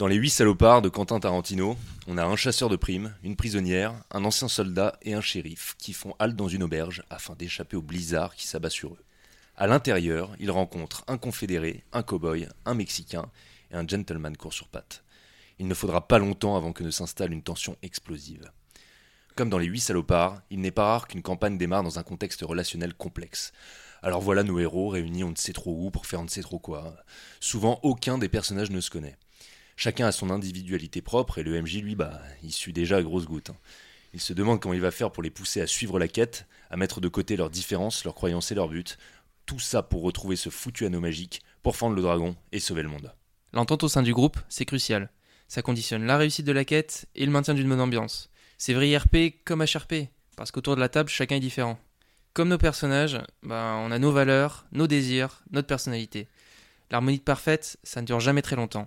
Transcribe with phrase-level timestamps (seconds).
[0.00, 3.92] Dans Les Huit salopards de Quentin Tarantino, on a un chasseur de primes, une prisonnière,
[4.10, 7.82] un ancien soldat et un shérif qui font halte dans une auberge afin d'échapper au
[7.82, 9.04] blizzard qui s'abat sur eux.
[9.58, 13.26] À l'intérieur, ils rencontrent un confédéré, un cow-boy, un mexicain
[13.70, 15.04] et un gentleman court sur pattes.
[15.58, 18.50] Il ne faudra pas longtemps avant que ne s'installe une tension explosive.
[19.36, 22.40] Comme dans Les Huit salopards, il n'est pas rare qu'une campagne démarre dans un contexte
[22.40, 23.52] relationnel complexe.
[24.02, 26.40] Alors voilà nos héros réunis on ne sait trop où pour faire on ne sait
[26.40, 26.96] trop quoi.
[27.38, 29.18] Souvent aucun des personnages ne se connaît.
[29.82, 33.24] Chacun a son individualité propre et le MJ lui bah il suit déjà à grosses
[33.24, 33.48] gouttes.
[33.48, 33.56] hein.
[34.12, 36.76] Il se demande comment il va faire pour les pousser à suivre la quête, à
[36.76, 38.84] mettre de côté leurs différences, leurs croyances et leurs buts.
[39.46, 42.90] Tout ça pour retrouver ce foutu anneau magique, pour fendre le dragon et sauver le
[42.90, 43.14] monde.
[43.54, 45.08] L'entente au sein du groupe, c'est crucial.
[45.48, 48.28] Ça conditionne la réussite de la quête et le maintien d'une bonne ambiance.
[48.58, 51.78] C'est vrai IRP comme HRP, parce qu'autour de la table, chacun est différent.
[52.34, 56.28] Comme nos personnages, bah, on a nos valeurs, nos désirs, notre personnalité.
[56.90, 58.86] L'harmonie parfaite, ça ne dure jamais très longtemps.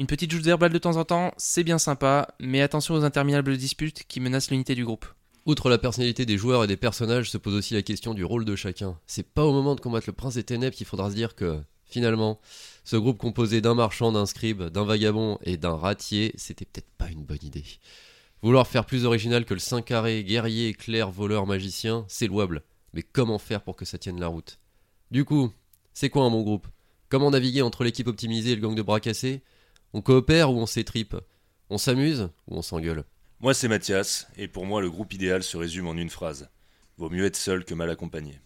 [0.00, 3.58] Une petite joute verbale de temps en temps, c'est bien sympa, mais attention aux interminables
[3.58, 5.04] disputes qui menacent l'unité du groupe.
[5.44, 8.46] Outre la personnalité des joueurs et des personnages, se pose aussi la question du rôle
[8.46, 8.98] de chacun.
[9.06, 11.60] C'est pas au moment de combattre le prince des ténèbres qu'il faudra se dire que,
[11.84, 12.40] finalement,
[12.82, 17.10] ce groupe composé d'un marchand, d'un scribe, d'un vagabond et d'un ratier, c'était peut-être pas
[17.10, 17.66] une bonne idée.
[18.40, 22.62] Vouloir faire plus original que le 5 carré, guerrier, clerc, voleur, magicien, c'est louable.
[22.94, 24.60] Mais comment faire pour que ça tienne la route?
[25.10, 25.52] Du coup,
[25.92, 26.68] c'est quoi un bon groupe?
[27.10, 29.42] Comment naviguer entre l'équipe optimisée et le gang de bras cassés?
[29.92, 31.16] On coopère ou on s'étripe
[31.68, 33.04] On s'amuse ou on s'engueule
[33.40, 36.48] Moi c'est Mathias, et pour moi le groupe idéal se résume en une phrase.
[36.96, 38.40] Vaut mieux être seul que mal accompagné.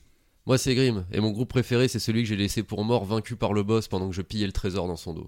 [0.46, 3.36] Moi c'est Grim, et mon groupe préféré c'est celui que j'ai laissé pour mort vaincu
[3.36, 5.26] par le boss pendant que je pillais le trésor dans son dos.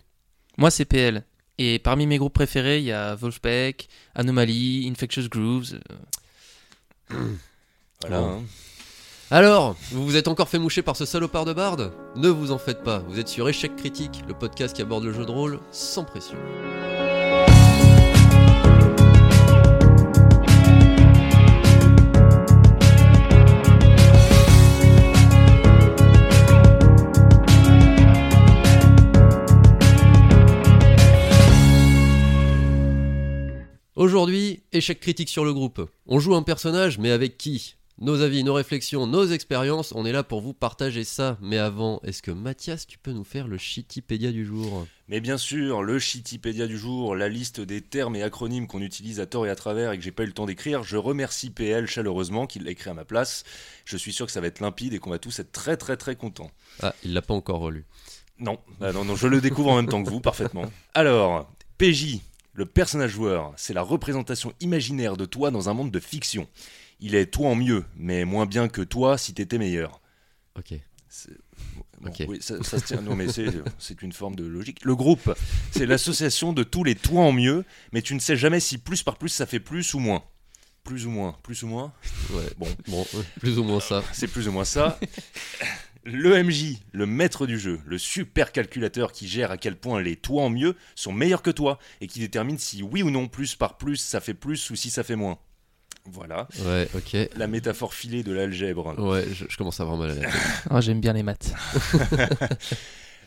[0.58, 1.24] Moi, c'est PL.
[1.58, 5.78] Et parmi mes groupes préférés, il y a Wolfpack, Anomaly, Infectious Grooves.
[7.12, 7.34] euh,
[8.00, 8.18] Voilà.
[8.20, 8.42] Hein.
[9.28, 12.58] Alors, vous vous êtes encore fait moucher par ce salopard de barde Ne vous en
[12.58, 15.58] faites pas, vous êtes sur Échec Critique, le podcast qui aborde le jeu de rôle
[15.72, 16.36] sans pression.
[33.96, 35.90] Aujourd'hui, échec critique sur le groupe.
[36.06, 37.74] On joue un personnage, mais avec qui?
[37.98, 41.38] Nos avis, nos réflexions, nos expériences, on est là pour vous partager ça.
[41.40, 44.86] Mais avant, est-ce que Mathias, tu peux nous faire le Shitipédia du jour?
[45.08, 49.18] Mais bien sûr, le Shitipédia du jour, la liste des termes et acronymes qu'on utilise
[49.18, 51.48] à tort et à travers et que j'ai pas eu le temps d'écrire, je remercie
[51.48, 53.44] PL chaleureusement qu'il l'a écrit à ma place.
[53.86, 55.96] Je suis sûr que ça va être limpide et qu'on va tous être très très
[55.96, 56.50] très contents.
[56.82, 57.86] Ah, il l'a pas encore relu.
[58.38, 60.70] Non, ah non, non, je le découvre en même temps que vous, parfaitement.
[60.92, 62.18] Alors, PJ,
[62.52, 66.46] le personnage joueur, c'est la représentation imaginaire de toi dans un monde de fiction.
[67.00, 70.00] Il est toi en mieux, mais moins bien que toi si t'étais meilleur.
[70.58, 70.74] Ok.
[72.00, 72.24] Bon, Ok.
[72.28, 73.00] oui, ça, ça se tient.
[73.00, 73.26] Non, mais
[73.78, 74.84] c'est, une forme de logique.
[74.84, 75.34] Le groupe,
[75.70, 79.02] c'est l'association de tous les toi en mieux, mais tu ne sais jamais si plus
[79.02, 80.22] par plus ça fait plus ou moins.
[80.84, 81.92] Plus ou moins, plus ou moins.
[82.30, 82.44] Ouais.
[82.58, 84.04] Bon, Bon, euh, plus ou moins ça.
[84.12, 85.00] c'est plus ou moins ça.
[86.04, 90.14] Le MJ, le maître du jeu, le super calculateur qui gère à quel point les
[90.14, 93.56] toi en mieux sont meilleurs que toi et qui détermine si oui ou non plus
[93.56, 95.38] par plus ça fait plus ou si ça fait moins.
[96.12, 97.16] Voilà, Ouais, ok.
[97.36, 98.94] la métaphore filée de l'algèbre.
[98.98, 100.30] Ouais, je, je commence à avoir mal à la tête.
[100.70, 101.52] Oh, j'aime bien les maths.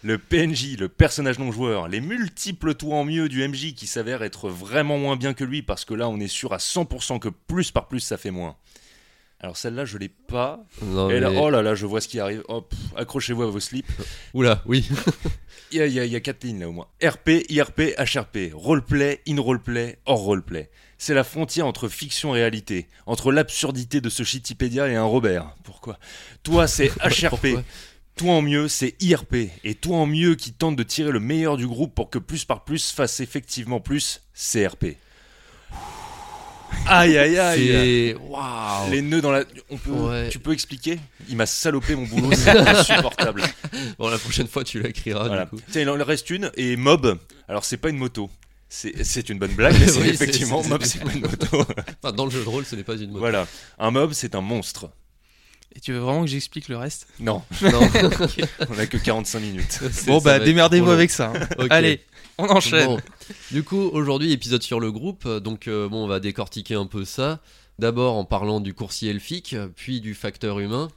[0.02, 4.24] Le PNJ, le personnage non joueur, les multiples toits en mieux du MJ qui s'avèrent
[4.24, 7.28] être vraiment moins bien que lui parce que là on est sûr à 100% que
[7.28, 8.56] plus par plus ça fait moins.
[9.42, 10.64] Alors celle-là je l'ai pas.
[10.82, 12.44] Non, Et là, mais- oh là là, je vois ce qui arrive.
[12.48, 13.86] Hop, accrochez-vous à vos slips.
[14.34, 14.88] Oula, oui.
[15.74, 16.88] Il y a, il y a- il y a quatre lignes là au moins.
[17.04, 20.70] RP, IRP, HRP, roleplay, in-roleplay, hors roleplay.
[21.02, 25.56] C'est la frontière entre fiction et réalité, entre l'absurdité de ce Shitipédia et un Robert.
[25.64, 25.98] Pourquoi?
[26.44, 27.64] Toi c'est HRP,
[28.18, 31.56] toi en mieux c'est IRP, et toi en mieux qui tente de tirer le meilleur
[31.56, 34.98] du groupe pour que plus par plus fasse effectivement plus, c'est RP.
[36.86, 38.16] Aïe aïe aïe.
[38.20, 39.44] Waouh Les nœuds dans la...
[39.70, 39.92] On peut...
[39.92, 40.30] Ouais.
[40.30, 41.00] Tu peux expliquer?
[41.28, 43.42] Il m'a salopé mon boulot, c'est insupportable.
[43.98, 45.50] Bon, la prochaine fois, tu l'écriras, Voilà.
[45.72, 47.18] Tiens, il en reste une, et Mob,
[47.48, 48.30] alors c'est pas une moto.
[48.70, 51.66] C'est une bonne blague, mais c'est Oui, effectivement, Mob, c'est- pas une moto.
[52.04, 53.20] Enfin, dans le jeu de rôle, ce n'est pas une mode.
[53.20, 53.48] voilà.
[53.80, 54.90] Un mob, c'est un monstre.
[55.76, 57.08] Et tu veux vraiment que j'explique le reste?
[57.20, 57.80] Non, Non.
[58.70, 59.80] on a que 45 minutes.
[60.08, 61.32] Bon, bah démerdez-vous avec ça.
[61.36, 61.66] hein.
[61.70, 62.02] Allez,
[62.40, 62.86] on enchaîne.
[62.88, 63.00] Bon.
[63.52, 65.28] Du coup, aujourd'hui, épisode sur le groupe.
[65.28, 67.40] Donc, euh, bon, on va décortiquer un peu ça.
[67.78, 70.90] D'abord en parlant du coursier elfique, puis du facteur humain.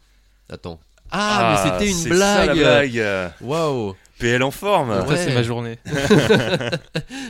[0.48, 0.80] Attends.
[1.12, 3.32] Ah, mais c'était une c'est ça, la blague.
[3.40, 3.94] Waouh.
[4.18, 4.90] PL en forme.
[4.90, 5.16] Ouais.
[5.16, 5.78] Ça, c'est ma journée.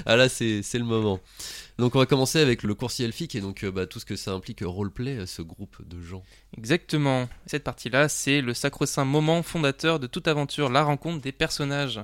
[0.04, 1.20] Ah là, c'est c'est le moment.
[1.78, 4.16] Donc, on va commencer avec le coursier elfique et donc euh, bah, tout ce que
[4.16, 6.22] ça implique euh, roleplay, euh, ce groupe de gens.
[6.58, 7.28] Exactement.
[7.46, 12.00] Cette partie-là, c'est le sacro-saint moment fondateur de toute aventure, la rencontre des personnages.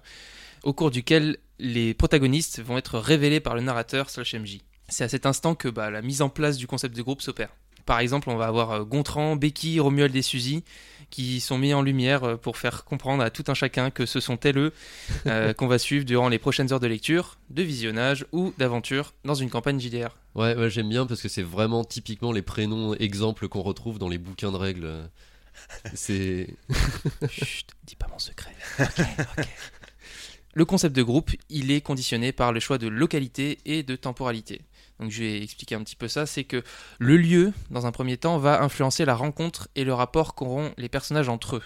[0.62, 4.58] au cours duquel les protagonistes vont être révélés par le narrateur slash MJ.
[4.88, 7.50] C'est à cet instant que bah, la mise en place du concept de groupe s'opère.
[7.84, 10.62] Par exemple, on va avoir Gontran, Becky, Romuald et Suzy
[11.10, 14.20] qui sont mis en lumière euh, pour faire comprendre à tout un chacun que ce
[14.20, 14.72] sont elles eux
[15.26, 19.34] euh, qu'on va suivre durant les prochaines heures de lecture, de visionnage ou d'aventure dans
[19.34, 20.16] une campagne JDR.
[20.34, 24.08] Ouais, ouais j'aime bien parce que c'est vraiment typiquement les prénoms exemples qu'on retrouve dans
[24.08, 25.10] les bouquins de règles.
[25.94, 26.54] C'est.
[27.28, 28.54] Chut, dis pas mon secret.
[28.78, 29.00] Ok,
[29.38, 29.46] ok.
[30.54, 34.62] Le concept de groupe, il est conditionné par le choix de localité et de temporalité.
[35.00, 36.62] Donc je vais expliquer un petit peu ça, c'est que
[36.98, 40.88] le lieu, dans un premier temps, va influencer la rencontre et le rapport qu'auront les
[40.88, 41.62] personnages entre eux.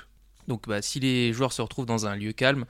[0.48, 2.64] Donc bah, si les joueurs se retrouvent dans un lieu calme,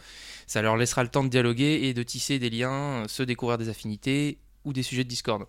[0.47, 3.69] ça leur laissera le temps de dialoguer et de tisser des liens, se découvrir des
[3.69, 5.47] affinités ou des sujets de discorde.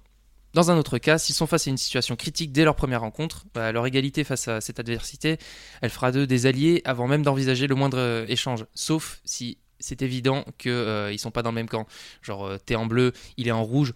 [0.53, 3.45] Dans un autre cas, s'ils sont face à une situation critique dès leur première rencontre,
[3.55, 5.37] bah, leur égalité face à cette adversité,
[5.81, 10.03] elle fera d'eux des alliés avant même d'envisager le moindre euh, échange, sauf si c'est
[10.03, 11.87] évident qu'ils euh, ne sont pas dans le même camp.
[12.21, 13.93] Genre, euh, t'es en bleu, il est en rouge.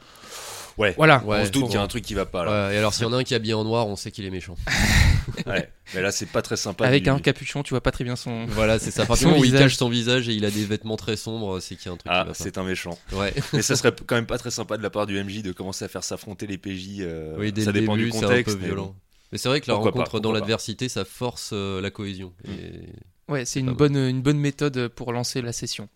[0.77, 1.23] Ouais, Voilà.
[1.25, 2.67] on se doute qu'il y a un truc qui va pas là.
[2.69, 4.11] Ouais, et alors, s'il y en a un qui est habillé en noir, on sait
[4.11, 4.55] qu'il est méchant.
[5.45, 5.69] Ouais.
[5.93, 6.85] Mais là, c'est pas très sympa.
[6.85, 8.45] Avec du- un capuchon, tu vois pas très bien son.
[8.49, 9.05] Voilà, c'est ça.
[9.21, 9.59] Moment où il visage.
[9.61, 11.97] cache son visage et il a des vêtements très sombres, c'est qu'il y a un
[11.97, 12.97] truc Ah, qui va c'est un méchant.
[13.13, 13.33] Ouais.
[13.53, 15.83] Mais ça serait quand même pas très sympa de la part du MJ de commencer
[15.85, 16.99] à faire s'affronter les PJ.
[17.01, 18.55] euh, oui, dès ça le dépend début, du c'est un contexte.
[18.55, 18.95] peu mais violent.
[19.31, 22.31] Mais c'est vrai que la Pourquoi pas, rencontre dans l'adversité, ça force euh, la cohésion.
[22.47, 25.89] Et- Ouais, c'est une bonne méthode pour lancer la session.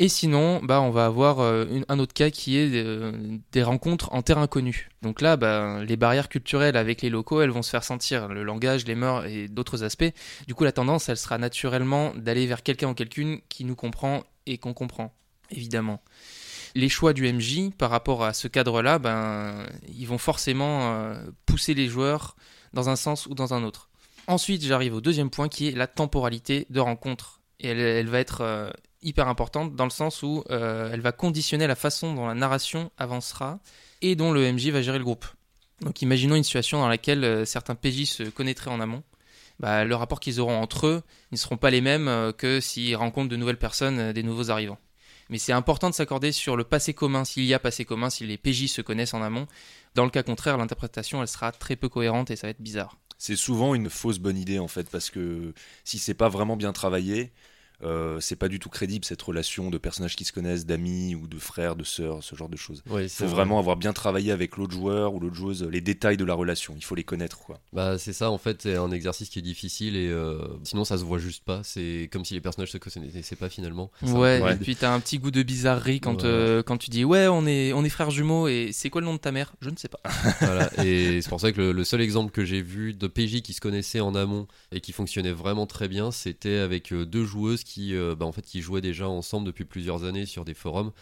[0.00, 3.12] Et sinon, bah, on va avoir euh, un autre cas qui est euh,
[3.50, 4.90] des rencontres en terrain connu.
[5.02, 8.44] Donc là, bah, les barrières culturelles avec les locaux, elles vont se faire sentir, le
[8.44, 10.12] langage, les mœurs et d'autres aspects.
[10.46, 14.22] Du coup, la tendance, elle sera naturellement d'aller vers quelqu'un ou quelqu'une qui nous comprend
[14.46, 15.12] et qu'on comprend,
[15.50, 16.00] évidemment.
[16.76, 21.74] Les choix du MJ par rapport à ce cadre-là, ben, ils vont forcément euh, pousser
[21.74, 22.36] les joueurs
[22.72, 23.90] dans un sens ou dans un autre.
[24.28, 27.40] Ensuite, j'arrive au deuxième point qui est la temporalité de rencontre.
[27.60, 28.70] Et elle, va être
[29.02, 32.90] hyper importante dans le sens où euh, elle va conditionner la façon dont la narration
[32.98, 33.60] avancera
[34.02, 35.26] et dont le MJ va gérer le groupe.
[35.80, 39.02] Donc imaginons une situation dans laquelle euh, certains PJ se connaîtraient en amont.
[39.60, 41.02] Bah, le rapport qu'ils auront entre eux
[41.32, 44.78] ne seront pas les mêmes euh, que s'ils rencontrent de nouvelles personnes, des nouveaux arrivants.
[45.30, 48.26] Mais c'est important de s'accorder sur le passé commun, s'il y a passé commun, si
[48.26, 49.46] les PJ se connaissent en amont.
[49.94, 52.96] Dans le cas contraire, l'interprétation, elle sera très peu cohérente et ça va être bizarre.
[53.18, 55.52] C'est souvent une fausse bonne idée en fait, parce que
[55.84, 57.32] si c'est pas vraiment bien travaillé,
[57.84, 61.26] euh, c'est pas du tout crédible cette relation de personnages qui se connaissent, d'amis ou
[61.28, 62.82] de frères, de sœurs, ce genre de choses.
[62.86, 63.34] Il faut vrai.
[63.34, 66.74] vraiment avoir bien travaillé avec l'autre joueur ou l'autre joueuse, les détails de la relation,
[66.76, 67.60] il faut les connaître quoi.
[67.72, 70.98] Bah c'est ça en fait, c'est un exercice qui est difficile et euh, sinon ça
[70.98, 71.60] se voit juste pas.
[71.62, 73.90] C'est comme si les personnages se connaissaient pas finalement.
[74.02, 74.54] Ouais, Ouais.
[74.54, 76.28] et puis t'as un petit goût de bizarrerie quand, Ouais.
[76.28, 79.06] euh, quand tu dis ouais on est, on est frères jumeaux et c'est quoi le
[79.06, 79.54] nom de ta mère?
[79.60, 80.00] Je ne sais pas.
[80.40, 83.42] Voilà, et c'est pour ça que le, le seul exemple que j'ai vu de PJ
[83.42, 87.64] qui se connaissaient en amont et qui fonctionnait vraiment très bien, c'était avec deux joueuses
[87.64, 90.92] qui, euh, bah, en fait, qui jouaient déjà ensemble depuis plusieurs années sur des forums.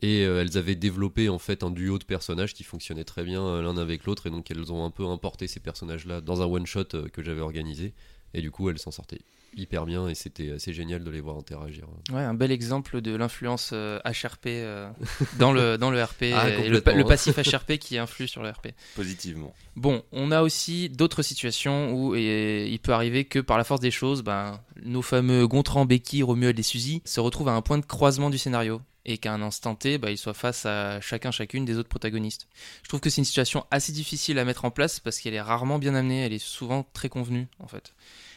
[0.00, 3.42] Et euh, elles avaient développé en fait un duo de personnages qui fonctionnait très bien
[3.42, 6.46] euh, l'un avec l'autre, et donc elles ont un peu importé ces personnages-là dans un
[6.46, 7.92] one-shot euh, que j'avais organisé.
[8.34, 9.20] Et du coup, elles s'en sortaient
[9.56, 11.86] hyper bien, et c'était assez génial de les voir interagir.
[12.12, 14.90] Ouais, un bel exemple de l'influence euh, HRP euh,
[15.38, 18.50] dans, le, dans le RP Ah, euh, et le, passif HRP qui influe sur le
[18.50, 18.68] RP.
[18.94, 19.52] Positivement.
[19.76, 23.80] Bon, on a aussi d'autres situations où et, il peut arriver que par la force
[23.80, 27.78] des choses, ben, nos fameux Gontran, Becky, Romuald et Suzy se retrouvent à un point
[27.78, 31.30] de croisement du scénario et qu'à un instant T, bah, ils soient face à chacun
[31.30, 32.48] chacune des autres protagonistes.
[32.82, 35.40] Je trouve que c'est une situation assez difficile à mettre en place parce qu'elle est
[35.40, 37.94] rarement bien amenée, elle est souvent très convenue en fait.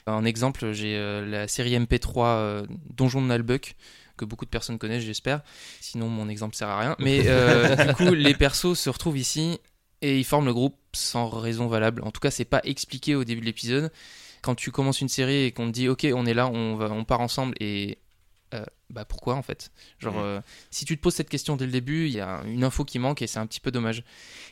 [0.07, 3.75] En exemple, j'ai euh, la série MP3 euh, Donjon de Nalbuck
[4.17, 5.41] que beaucoup de personnes connaissent, j'espère.
[5.81, 6.95] Sinon, mon exemple sert à rien.
[6.99, 9.59] Mais euh, du coup, les persos se retrouvent ici
[10.01, 12.01] et ils forment le groupe sans raison valable.
[12.03, 13.91] En tout cas, c'est pas expliqué au début de l'épisode.
[14.41, 16.91] Quand tu commences une série et qu'on te dit OK, on est là, on va,
[16.91, 17.97] on part ensemble et
[18.55, 19.71] euh, bah pourquoi en fait?
[19.99, 20.21] Genre, Mhm.
[20.23, 22.83] euh, si tu te poses cette question dès le début, il y a une info
[22.85, 24.03] qui manque et c'est un petit peu dommage.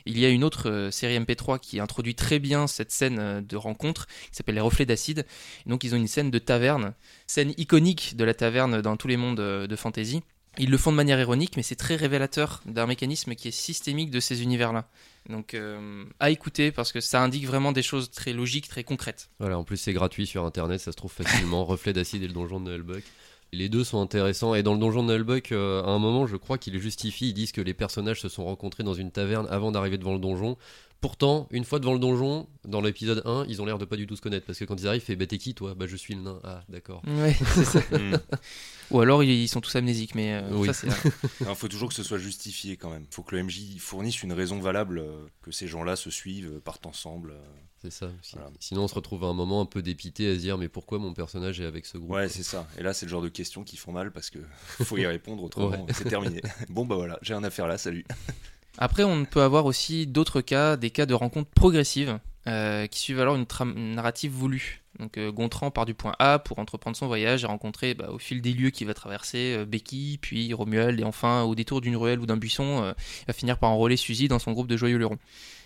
[0.05, 3.41] Il y a une autre euh, série MP3 qui introduit très bien cette scène euh,
[3.41, 5.25] de rencontre qui s'appelle Les Reflets d'Acide.
[5.65, 6.93] Donc, ils ont une scène de taverne,
[7.27, 10.21] scène iconique de la taverne dans tous les mondes euh, de fantasy.
[10.59, 14.11] Ils le font de manière ironique, mais c'est très révélateur d'un mécanisme qui est systémique
[14.11, 14.87] de ces univers-là.
[15.27, 19.29] Donc, euh, à écouter parce que ça indique vraiment des choses très logiques, très concrètes.
[19.39, 21.65] Voilà, en plus c'est gratuit sur internet, ça se trouve facilement.
[21.65, 23.03] Reflet d'acide et le donjon de Nullbuck.
[23.53, 24.55] Les deux sont intéressants.
[24.55, 27.33] Et dans le donjon de Nullbuck, euh, à un moment, je crois qu'ils justifient, ils
[27.33, 30.57] disent que les personnages se sont rencontrés dans une taverne avant d'arriver devant le donjon.
[31.01, 34.07] Pourtant, une fois devant le donjon, dans l'épisode 1, ils ont l'air de pas du
[34.07, 34.45] tout se connaître.
[34.47, 35.75] Parce que quand ils arrivent, fait Bah t'es qui toi?
[35.75, 36.39] Bah je suis le nain.
[36.43, 37.03] Ah d'accord.
[37.07, 37.79] Ouais, c'est ça.
[37.91, 38.15] Hmm.
[38.91, 40.67] Ou alors, ils sont tous amnésiques, mais euh, Oui.
[40.67, 40.87] ça, c'est.
[41.41, 43.05] Il faut toujours que ce soit justifié quand même.
[43.09, 46.59] Il faut que le MJ fournisse une raison valable euh, que ces gens-là se suivent,
[46.63, 47.33] partent ensemble.
[47.83, 48.09] C'est ça.
[48.31, 48.49] Voilà.
[48.59, 50.99] Sinon, on se retrouve à un moment un peu dépité à se dire mais pourquoi
[50.99, 52.65] mon personnage est avec ce groupe Ouais, c'est ça.
[52.77, 54.39] Et là, c'est le genre de questions qui font mal parce que
[54.83, 55.85] faut y répondre autrement.
[55.93, 56.41] C'est terminé.
[56.69, 58.05] Bon, bah voilà, j'ai un affaire là, salut.
[58.77, 63.19] Après, on peut avoir aussi d'autres cas, des cas de rencontres progressives, euh, qui suivent
[63.19, 64.83] alors une, trame une narrative voulue.
[64.99, 68.19] Donc euh, Gontran part du point A pour entreprendre son voyage et rencontrer bah, au
[68.19, 71.95] fil des lieux qu'il va traverser euh, Becky, puis Romuald, et enfin au détour d'une
[71.95, 74.77] ruelle ou d'un buisson, euh, il va finir par enrôler Suzy dans son groupe de
[74.77, 75.17] joyeux lurons.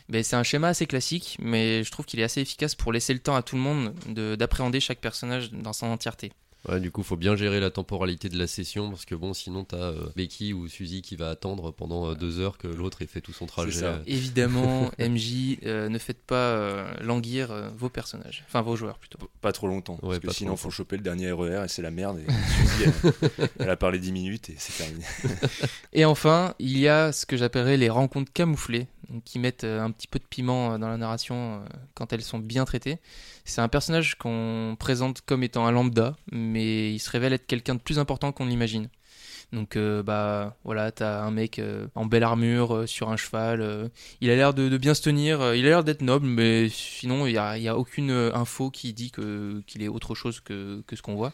[0.10, 3.14] Ben, c'est un schéma assez classique, mais je trouve qu'il est assez efficace pour laisser
[3.14, 6.32] le temps à tout le monde de- d'appréhender chaque personnage dans son entièreté.
[6.68, 9.64] Ouais, du coup, faut bien gérer la temporalité de la session parce que bon, sinon
[9.64, 13.08] t'as euh, Becky ou Suzy qui va attendre pendant euh, deux heures que l'autre ait
[13.08, 13.72] fait tout son trajet.
[13.80, 14.02] ça.
[14.06, 19.18] Évidemment, MJ, euh, ne faites pas euh, languir euh, vos personnages, enfin vos joueurs plutôt.
[19.40, 19.98] Pas trop longtemps.
[20.02, 20.64] Ouais, parce que sinon, longtemps.
[20.64, 22.20] faut choper le dernier RER et c'est la merde.
[22.20, 22.26] Et
[22.58, 22.92] Suzy,
[23.38, 25.06] elle, elle a parlé 10 minutes et c'est terminé.
[25.94, 28.88] Et enfin, il y a ce que j'appellerais les rencontres camouflées,
[29.26, 32.22] qui mettent euh, un petit peu de piment euh, dans la narration euh, quand elles
[32.22, 32.98] sont bien traitées.
[33.46, 37.76] C'est un personnage qu'on présente comme étant un lambda, mais il se révèle être quelqu'un
[37.76, 38.90] de plus important qu'on l'imagine.
[39.54, 41.62] Donc euh, bah voilà, t'as un mec
[41.96, 43.90] en belle armure sur un cheval.
[44.20, 45.56] il a l'air de, bien se tenir.
[45.56, 49.82] il a l'air d'être noble, mais sinon il y a, aucune info qui dit qu'il
[49.82, 51.32] est autre chose que ce qu'on voit.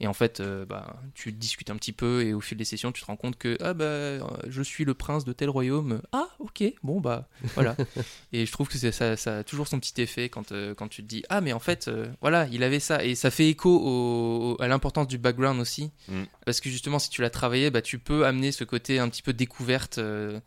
[0.00, 2.92] Et en fait, euh, bah, tu discutes un petit peu et au fil des sessions,
[2.92, 6.02] tu te rends compte que ah bah euh, je suis le prince de tel royaume.
[6.12, 7.76] Ah ok, bon bah voilà.
[8.32, 11.02] et je trouve que ça, ça a toujours son petit effet quand, euh, quand tu
[11.02, 13.70] te dis ah mais en fait euh, voilà il avait ça et ça fait écho
[13.70, 16.24] au- au- à l'importance du background aussi Mm.
[16.44, 19.22] parce que justement si tu l'as travaillé, bah tu peux amener ce côté un petit
[19.22, 19.98] peu découverte.
[19.98, 20.40] euh,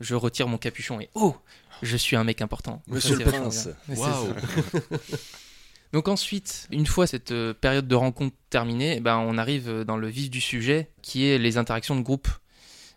[0.00, 1.36] je retire mon capuchon et oh
[1.82, 2.82] je suis un mec important.
[2.86, 3.68] Ça, Monsieur c'est le prince.
[3.88, 4.34] Waouh.
[5.92, 9.84] Donc ensuite, une fois cette euh, période de rencontre terminée, eh ben, on arrive euh,
[9.84, 12.28] dans le vif du sujet, qui est les interactions de groupe.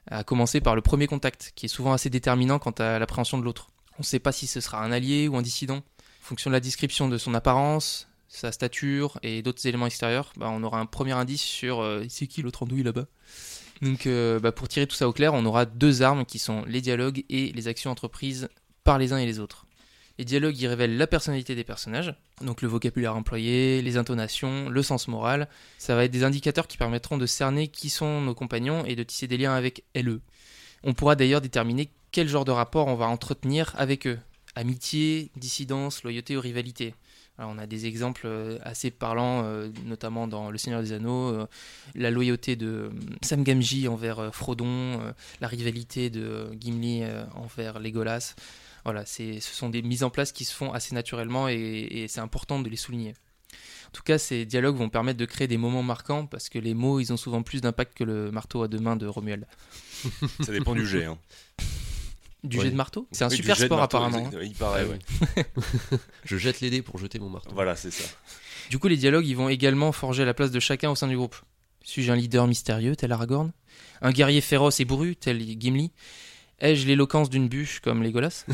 [0.07, 3.43] À commencer par le premier contact, qui est souvent assez déterminant quant à l'appréhension de
[3.43, 3.69] l'autre.
[3.93, 5.77] On ne sait pas si ce sera un allié ou un dissident.
[5.77, 10.49] En fonction de la description de son apparence, sa stature et d'autres éléments extérieurs, bah,
[10.51, 13.05] on aura un premier indice sur euh, c'est qui l'autre andouille là-bas.
[13.81, 16.63] Donc euh, bah, pour tirer tout ça au clair, on aura deux armes qui sont
[16.65, 18.49] les dialogues et les actions entreprises
[18.83, 19.64] par les uns et les autres.
[20.17, 24.83] Les dialogues y révèlent la personnalité des personnages, donc le vocabulaire employé, les intonations, le
[24.83, 25.49] sens moral.
[25.77, 29.03] Ça va être des indicateurs qui permettront de cerner qui sont nos compagnons et de
[29.03, 30.21] tisser des liens avec LE.
[30.83, 34.19] On pourra d'ailleurs déterminer quel genre de rapport on va entretenir avec eux.
[34.55, 36.93] Amitié, dissidence, loyauté ou rivalité.
[37.37, 41.47] On a des exemples euh, assez parlants, euh, notamment dans Le Seigneur des Anneaux, euh,
[41.93, 42.91] la loyauté de
[43.21, 47.03] Sam Gamgee envers Frodon, la rivalité de Gimli
[47.33, 48.35] envers Legolas.
[48.85, 52.07] Voilà, c'est, ce sont des mises en place qui se font assez naturellement et, et
[52.07, 53.13] c'est important de les souligner.
[53.87, 56.73] En tout cas, ces dialogues vont permettre de créer des moments marquants parce que les
[56.73, 59.45] mots, ils ont souvent plus d'impact que le marteau à deux mains de Romuald.
[60.45, 61.05] Ça dépend du jet.
[61.05, 61.17] Hein.
[62.43, 62.65] Du Ouais.
[62.65, 63.07] jet de marteau?
[63.11, 64.27] C'est un Oui, super sport marteau, apparemment.
[64.31, 64.39] hein.
[64.43, 64.99] Il paraît, ouais.
[66.25, 67.51] Je jette les dés pour jeter mon marteau.
[67.55, 68.03] Voilà, c'est ça.
[68.69, 71.15] Du coup, les dialogues, ils vont également forger la place de chacun au sein du
[71.15, 71.35] groupe.
[71.83, 73.51] Suis-je un leader mystérieux, tel Aragorn?
[74.01, 75.91] Un guerrier féroce et bourru, tel Gimli?
[76.59, 78.45] Ai-je l'éloquence d'une bûche, comme Legolas?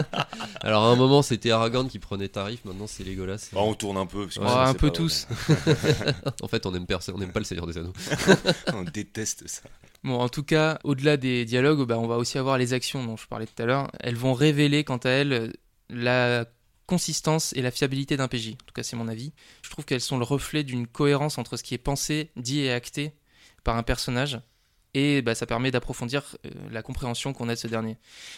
[0.60, 3.50] Alors à un moment c'était Aragorn qui prenait tarif, maintenant c'est Legolas.
[3.52, 4.24] Bah, on tourne un peu.
[4.26, 5.26] parce que sinon, Un peu tous.
[6.42, 7.92] En fait on aime personne, on n'aime pas le Seigneur des Anneaux.
[8.74, 9.62] on déteste ça.
[10.02, 13.16] Bon, en tout cas, au-delà des dialogues, bah, on va aussi avoir les actions dont
[13.16, 13.90] je parlais tout à l'heure.
[14.00, 15.52] Elles vont révéler, quant à elles,
[15.90, 16.46] la
[16.86, 18.52] consistance et la fiabilité d'un PJ.
[18.54, 19.32] En tout cas, c'est mon avis.
[19.62, 22.72] Je trouve qu'elles sont le reflet d'une cohérence entre ce qui est pensé, dit et
[22.72, 23.12] acté
[23.62, 24.40] par un personnage.
[24.94, 27.96] Et bah, ça permet d'approfondir euh, la compréhension qu'on a de ce dernier.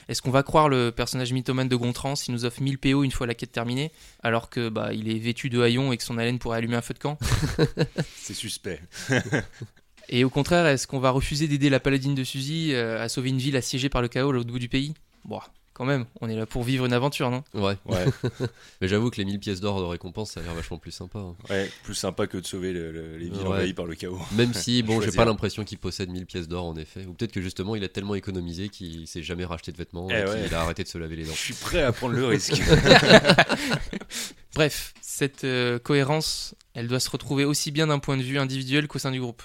[0.09, 3.11] Est-ce qu'on va croire le personnage mythomane de Gontran s'il nous offre 1000 PO une
[3.11, 3.90] fois la quête terminée,
[4.23, 6.82] alors que bah, il est vêtu de haillons et que son haleine pourrait allumer un
[6.82, 7.18] feu de camp?
[8.16, 8.80] C'est suspect.
[10.09, 13.30] Et au contraire, est-ce qu'on va refuser d'aider la paladine de Suzy euh, à sauver
[13.30, 14.92] une ville assiégée par le chaos à l'autre bout du pays?
[15.25, 15.40] Bon,
[15.82, 17.42] quand même, on est là pour vivre une aventure, non?
[17.54, 18.04] Ouais, Ouais,
[18.80, 21.18] mais j'avoue que les 1000 pièces d'or de récompense ça a l'air vachement plus sympa.
[21.18, 21.34] hein.
[21.50, 23.46] ouais, plus sympa que de sauver le- le- les villes Ouais.
[23.48, 24.20] envahies par le chaos.
[24.36, 25.16] Même si, bon, j'ai Choisir.
[25.16, 27.04] pas l'impression qu'il possède 1000 pièces d'or en effet.
[27.06, 30.14] Ou peut-être que justement il a tellement économisé qu'il s'est jamais racheté de vêtements Eh
[30.14, 30.42] et ouais.
[30.44, 31.32] qu'il a arrêté de se laver les dents.
[31.34, 32.62] Je suis prêt à prendre le risque.
[34.54, 38.86] Bref, cette euh, cohérence, elle doit se retrouver aussi bien d'un point de vue individuel
[38.86, 39.42] qu'au sein du groupe.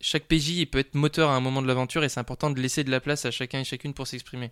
[0.00, 2.60] Chaque PJ il peut être moteur à un moment de l'aventure et c'est important de
[2.60, 4.50] laisser de la place à chacun et chacune pour s'exprimer.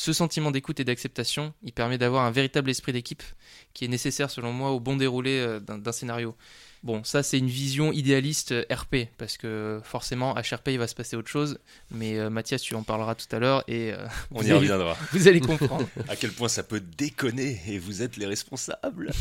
[0.00, 3.24] Ce sentiment d'écoute et d'acceptation, il permet d'avoir un véritable esprit d'équipe
[3.74, 6.36] qui est nécessaire selon moi au bon déroulé euh, d'un scénario.
[6.84, 10.94] Bon, ça c'est une vision idéaliste euh, RP, parce que forcément HRP il va se
[10.94, 11.58] passer autre chose,
[11.90, 14.96] mais euh, Mathias tu en parleras tout à l'heure et euh, On y allez- reviendra.
[15.12, 15.88] vous allez comprendre.
[16.06, 19.10] À quel point ça peut déconner et vous êtes les responsables.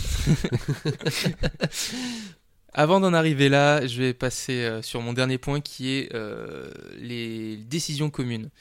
[2.74, 6.70] Avant d'en arriver là, je vais passer sur mon dernier point qui est euh,
[7.00, 8.52] les décisions communes.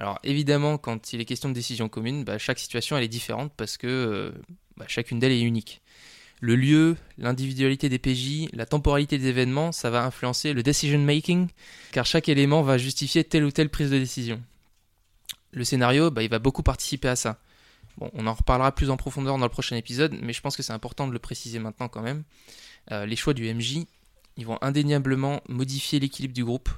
[0.00, 3.76] Alors évidemment, quand il est question de décisions communes, bah, chaque situation est différente parce
[3.76, 4.32] que euh,
[4.78, 5.82] bah, chacune d'elles est unique.
[6.40, 11.48] Le lieu, l'individualité des PJ, la temporalité des événements, ça va influencer le decision making,
[11.92, 14.42] car chaque élément va justifier telle ou telle prise de décision.
[15.52, 17.38] Le scénario, bah, il va beaucoup participer à ça.
[17.98, 20.62] Bon, on en reparlera plus en profondeur dans le prochain épisode, mais je pense que
[20.62, 22.22] c'est important de le préciser maintenant quand même.
[22.90, 23.80] Euh, les choix du MJ,
[24.38, 26.70] ils vont indéniablement modifier l'équilibre du groupe,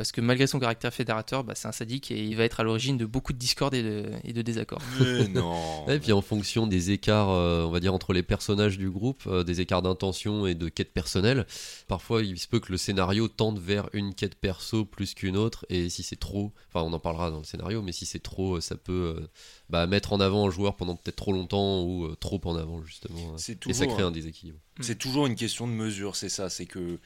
[0.00, 2.62] parce que malgré son caractère fédérateur, bah, c'est un sadique et il va être à
[2.62, 4.80] l'origine de beaucoup de discordes et de, et de désaccords.
[4.98, 5.86] Mais non.
[5.90, 9.24] Et puis en fonction des écarts, euh, on va dire, entre les personnages du groupe,
[9.26, 11.46] euh, des écarts d'intention et de quête personnelle,
[11.86, 15.66] parfois il se peut que le scénario tende vers une quête perso plus qu'une autre,
[15.68, 18.56] et si c'est trop, enfin on en parlera dans le scénario, mais si c'est trop,
[18.56, 19.26] euh, ça peut euh,
[19.68, 22.82] bah, mettre en avant un joueur pendant peut-être trop longtemps ou euh, trop en avant
[22.82, 23.36] justement.
[23.36, 24.60] C'est Et ça toujours, crée un déséquilibre.
[24.80, 26.48] c'est toujours une question de mesure, c'est ça.
[26.48, 26.98] C'est que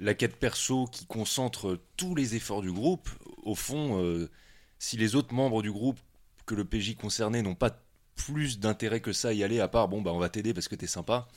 [0.00, 3.08] la quête perso qui concentre tous les efforts du groupe,
[3.42, 4.30] au fond, euh,
[4.78, 5.98] si les autres membres du groupe
[6.46, 7.80] que le PJ concerné n'ont pas
[8.14, 10.68] plus d'intérêt que ça à y aller, à part bon bah on va t'aider parce
[10.68, 11.28] que t'es sympa,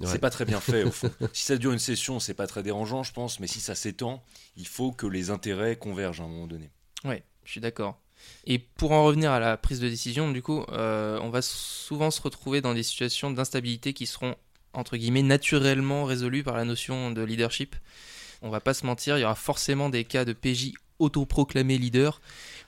[0.00, 0.08] Ouais.
[0.08, 1.10] c'est pas très bien fait au fond.
[1.32, 4.22] si ça dure une session, c'est pas très dérangeant, je pense, mais si ça s'étend,
[4.56, 6.70] il faut que les intérêts convergent à un moment donné.
[7.04, 7.98] Ouais, je suis d'accord.
[8.44, 12.10] Et pour en revenir à la prise de décision, du coup, euh, on va souvent
[12.10, 14.36] se retrouver dans des situations d'instabilité qui seront,
[14.76, 17.74] entre guillemets, naturellement résolues par la notion de leadership.
[18.42, 22.20] On va pas se mentir, il y aura forcément des cas de PJ autoproclamés leader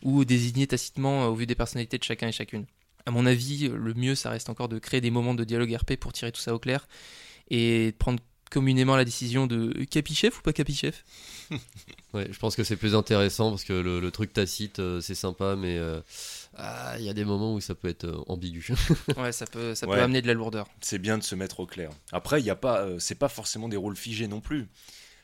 [0.02, 2.66] ou désignés tacitement euh, au vu des personnalités de chacun et chacune.
[3.06, 5.96] À mon avis, le mieux, ça reste encore de créer des moments de dialogue RP
[5.96, 6.88] pour tirer tout ça au clair
[7.50, 11.04] et prendre communément la décision de capichef ou pas capichef?
[12.14, 15.14] Ouais, je pense que c'est plus intéressant parce que le, le truc tacite, euh, c'est
[15.14, 16.00] sympa, mais euh,
[16.58, 18.66] ah, il y a des moments où ça peut être euh, ambigu.
[19.16, 19.96] Ouais, ça peut, ça Ouais.
[19.96, 20.66] peut amener de la lourdeur.
[20.80, 21.90] c'est bien de se mettre au clair.
[22.12, 24.66] Après, il y a pas, euh, c'est pas forcément des rôles figés non plus.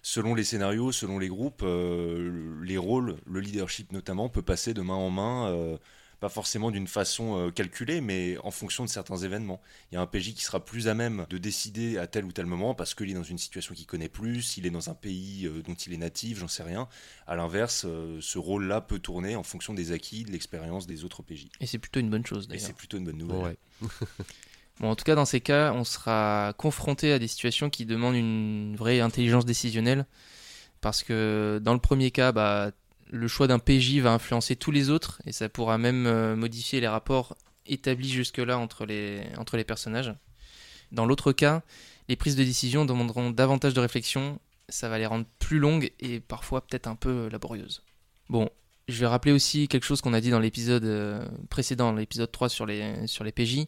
[0.03, 4.83] Selon les scénarios, selon les groupes, euh, les rôles, le leadership notamment, peut passer de
[4.83, 5.76] main en main, euh,
[6.21, 9.61] pas forcément d'une façon euh, calculée, mais en fonction de certains événements.
[9.90, 12.33] Il y a un PJ qui sera plus à même de décider à tel ou
[12.33, 14.94] tel moment parce qu'il est dans une situation qu'il connaît plus, il est dans un
[14.94, 16.88] pays euh, dont il est natif, j'en sais rien.
[17.26, 21.23] À l'inverse, euh, ce rôle-là peut tourner en fonction des acquis, de l'expérience des autres
[21.23, 21.49] PJ.
[21.61, 22.66] Et c'est plutôt une bonne chose Et d'ailleurs.
[22.66, 23.56] c'est plutôt une bonne nouvelle.
[23.83, 23.88] Ouais.
[24.80, 28.17] Bon, en tout cas, dans ces cas, on sera confronté à des situations qui demandent
[28.17, 30.04] une vraie intelligence décisionnelle.
[30.80, 32.73] Parce que dans le premier cas, bah,
[33.15, 36.81] le choix d'un PJ va influencer tous les autres et ça pourra même euh, modifier
[36.81, 40.13] les rapports établis jusque-là entre les, entre les personnages.
[40.91, 41.63] Dans l'autre cas,
[42.09, 46.19] les prises de décision demanderont davantage de réflexion, ça va les rendre plus longues et
[46.19, 47.85] parfois peut-être un peu laborieuses.
[48.29, 48.50] Bon,
[48.89, 52.49] je vais rappeler aussi quelque chose qu'on a dit dans l'épisode euh, précédent, l'épisode 3
[52.49, 53.59] sur les, sur les PJ.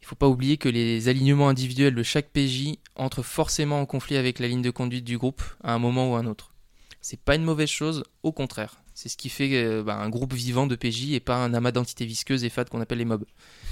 [0.00, 4.16] Il faut pas oublier que les alignements individuels de chaque PJ entrent forcément en conflit
[4.16, 6.52] avec la ligne de conduite du groupe à un moment ou à un autre.
[7.00, 8.82] C'est pas une mauvaise chose, au contraire.
[8.94, 11.70] C'est ce qui fait euh, bah, un groupe vivant de PJ et pas un amas
[11.70, 13.24] d'entités visqueuses et fades qu'on appelle les mobs.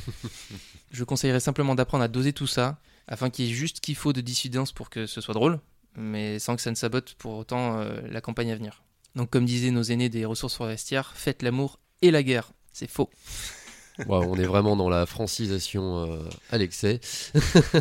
[0.93, 3.97] Je conseillerais simplement d'apprendre à doser tout ça afin qu'il y ait juste ce qu'il
[3.97, 5.61] faut de dissidence pour que ce soit drôle,
[5.97, 8.85] mais sans que ça ne sabote pour autant euh, la campagne à venir.
[9.17, 12.53] Donc comme disaient nos aînés des ressources forestières, faites l'amour et la guerre.
[12.73, 13.11] C'est faux.
[14.09, 16.19] On est vraiment dans la francisation euh,
[16.51, 17.01] à l'excès.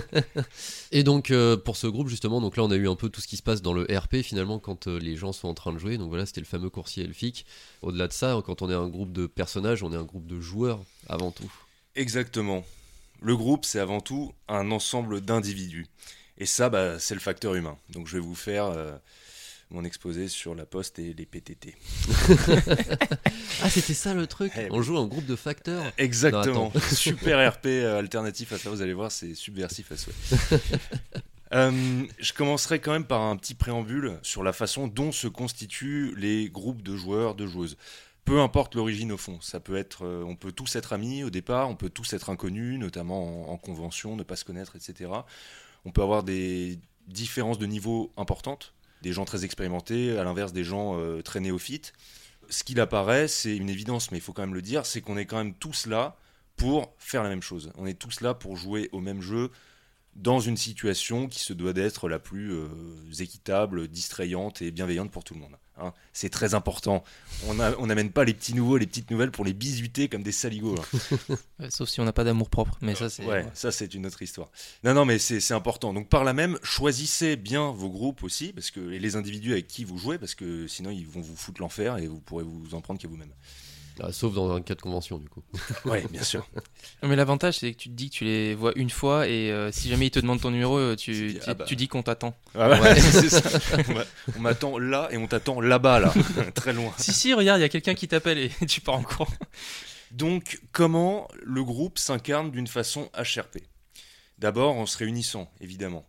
[0.92, 3.22] et donc euh, pour ce groupe justement, donc là on a eu un peu tout
[3.22, 5.74] ce qui se passe dans le RP finalement quand euh, les gens sont en train
[5.74, 5.98] de jouer.
[5.98, 7.46] Donc voilà, c'était le fameux coursier elfique.
[7.82, 10.40] Au-delà de ça, quand on est un groupe de personnages, on est un groupe de
[10.40, 11.52] joueurs avant tout.
[11.96, 12.64] Exactement.
[13.22, 15.88] Le groupe, c'est avant tout un ensemble d'individus.
[16.38, 17.78] Et ça, bah, c'est le facteur humain.
[17.90, 18.96] Donc je vais vous faire euh,
[19.72, 21.76] mon exposé sur la poste et les PTT.
[23.64, 26.72] Ah, c'était ça le truc Eh On joue un groupe de facteurs Exactement.
[26.74, 30.14] Non, Super RP euh, alternatif à ça, vous allez voir, c'est subversif à souhait.
[31.54, 36.14] Euh, je commencerai quand même par un petit préambule sur la façon dont se constituent
[36.18, 37.78] les groupes de joueurs, de joueuses.
[38.26, 41.30] Peu importe l'origine au fond, ça peut être, euh, on peut tous être amis au
[41.30, 45.12] départ, on peut tous être inconnus, notamment en, en convention, ne pas se connaître, etc.
[45.86, 50.64] On peut avoir des différences de niveau importantes, des gens très expérimentés, à l'inverse des
[50.64, 51.94] gens euh, très néophytes.
[52.50, 55.18] Ce qu'il apparaît, c'est une évidence, mais il faut quand même le dire, c'est qu'on
[55.18, 56.18] est quand même tous là
[56.58, 57.72] pour faire la même chose.
[57.76, 59.52] On est tous là pour jouer au même jeu
[60.16, 62.68] dans une situation qui se doit d'être la plus euh,
[63.20, 65.58] équitable, distrayante et bienveillante pour tout le monde.
[65.78, 65.94] Hein.
[66.14, 67.04] c'est très important.
[67.48, 70.76] On n'amène pas les petits nouveaux, les petites nouvelles pour les bisuter comme des saligots.
[71.60, 71.70] hein.
[71.70, 73.26] Sauf si on n'a pas d'amour propre, mais ça c'est...
[73.26, 74.50] Ouais, ça c'est une autre histoire.
[74.84, 75.94] Non, non, mais c'est c'est important.
[75.94, 79.68] Donc par là même, choisissez bien vos groupes aussi, parce que et les individus avec
[79.68, 82.76] qui vous jouez, parce que sinon ils vont vous foutre l'enfer et vous pourrez vous
[82.76, 83.34] en prendre qu'à vous-même.
[84.02, 85.42] Ah, Sauf dans un cas de convention du coup.
[85.86, 86.48] Ouais, bien sûr.
[87.02, 89.52] Non, Mais l'avantage, c'est que tu te dis que tu les vois une fois et
[89.52, 91.66] euh, si jamais ils te demandent ton numéro, euh, tu, Tu dis, tu, ah bah.
[91.66, 92.36] tu dis qu'on t'attend.
[92.56, 93.42] Ah ouais, c'est ça.
[94.36, 96.14] On m'attend là et on t'attend là-bas, là,
[96.56, 96.94] très loin.
[96.98, 99.32] si, si, regarde, il y a quelqu'un qui t'appelle et tu pars en courant.
[100.12, 103.60] Donc, comment le groupe s'incarne d'une façon HRP
[104.38, 106.06] D'abord en se réunissant, évidemment.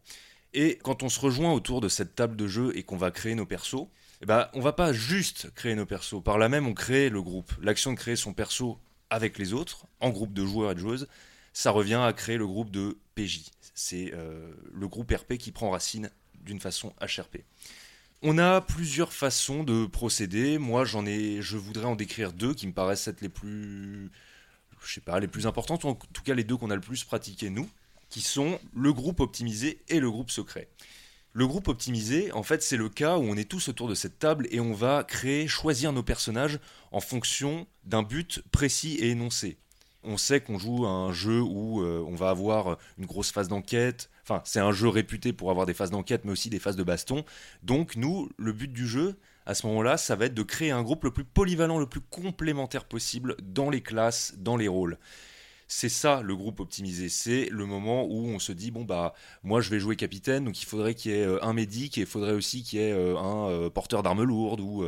[0.54, 3.34] Et quand on se rejoint autour de cette table de jeu et qu'on va créer
[3.34, 3.88] nos persos,
[4.22, 6.22] eh ben, on va pas juste créer nos persos.
[6.22, 7.52] Par là même, on crée le groupe.
[7.60, 8.78] L'action de créer son perso
[9.10, 11.06] avec les autres, en groupe de joueurs et de joueuses,
[11.52, 13.44] ça revient à créer le groupe de PJ.
[13.74, 17.38] C'est euh, le groupe RP qui prend racine d'une façon HRP.
[18.22, 20.58] On a plusieurs façons de procéder.
[20.58, 24.10] Moi, j'en ai, je voudrais en décrire deux qui me paraissent être les plus,
[24.82, 26.80] je sais pas, les plus importantes, ou en tout cas les deux qu'on a le
[26.80, 27.68] plus pratiqué nous,
[28.08, 30.68] qui sont le groupe optimisé et le groupe secret.
[31.38, 34.18] Le groupe optimisé, en fait, c'est le cas où on est tous autour de cette
[34.18, 36.58] table et on va créer, choisir nos personnages
[36.92, 39.58] en fonction d'un but précis et énoncé.
[40.02, 43.48] On sait qu'on joue à un jeu où euh, on va avoir une grosse phase
[43.48, 44.08] d'enquête.
[44.22, 46.84] Enfin, c'est un jeu réputé pour avoir des phases d'enquête, mais aussi des phases de
[46.84, 47.22] baston.
[47.62, 50.82] Donc, nous, le but du jeu, à ce moment-là, ça va être de créer un
[50.82, 54.96] groupe le plus polyvalent, le plus complémentaire possible dans les classes, dans les rôles.
[55.68, 57.08] C'est ça le groupe optimisé.
[57.08, 60.62] C'est le moment où on se dit bon bah moi je vais jouer capitaine, donc
[60.62, 62.92] il faudrait qu'il y ait euh, un médic et il faudrait aussi qu'il y ait
[62.92, 64.84] euh, un euh, porteur d'armes lourdes ou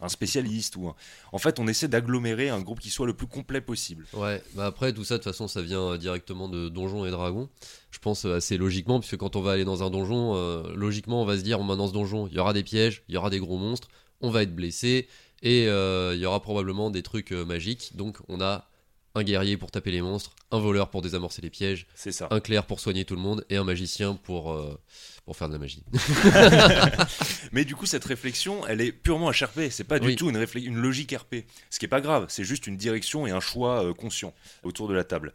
[0.00, 0.92] un spécialiste ou
[1.32, 4.06] en fait on essaie d'agglomérer un groupe qui soit le plus complet possible.
[4.12, 7.48] Ouais, bah après tout ça de toute façon ça vient directement de Donjons et Dragons.
[7.90, 10.34] Je pense assez logiquement puisque quand on va aller dans un donjon,
[10.74, 13.18] logiquement on va se dire dans ce donjon il y aura des pièges, il y
[13.18, 13.88] aura des gros monstres,
[14.20, 15.08] on va être blessé
[15.42, 17.96] et il y aura probablement des trucs magiques.
[17.96, 18.69] Donc on a
[19.14, 22.28] un guerrier pour taper les monstres, un voleur pour désamorcer les pièges, C'est ça.
[22.30, 24.78] un clerc pour soigner tout le monde et un magicien pour, euh,
[25.24, 25.82] pour faire de la magie.
[27.52, 29.70] Mais du coup, cette réflexion, elle est purement HRP.
[29.70, 30.16] C'est pas du Oui.
[30.16, 31.44] tout une, réfle- une logique RP.
[31.70, 34.88] Ce qui est pas grave, c'est juste une direction et un choix euh, conscient autour
[34.88, 35.32] de la table.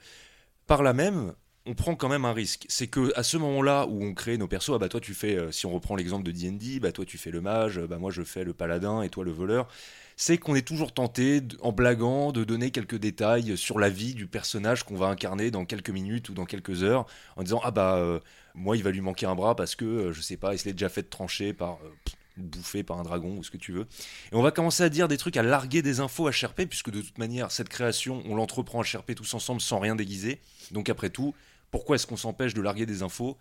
[0.67, 1.33] Par là même,
[1.65, 2.65] on prend quand même un risque.
[2.69, 5.35] C'est que à ce moment-là où on crée nos persos, ah bah toi tu fais,
[5.35, 8.11] euh, si on reprend l'exemple de D&D, bah toi tu fais le mage, bah moi
[8.11, 9.67] je fais le paladin et toi le voleur.
[10.17, 14.27] C'est qu'on est toujours tenté, en blaguant, de donner quelques détails sur la vie du
[14.27, 17.97] personnage qu'on va incarner dans quelques minutes ou dans quelques heures, en disant ah bah
[17.97, 18.19] euh,
[18.53, 20.65] moi il va lui manquer un bras parce que euh, je sais pas, il se
[20.65, 21.89] l'est déjà fait trancher par euh,
[22.37, 23.87] bouffé par un dragon ou ce que tu veux.
[24.31, 27.01] Et on va commencer à dire des trucs, à larguer des infos HRP, puisque de
[27.01, 30.39] toute manière, cette création, on l'entreprend HRP tous ensemble sans rien déguiser.
[30.71, 31.33] Donc après tout,
[31.71, 33.37] pourquoi est-ce qu'on s'empêche de larguer des infos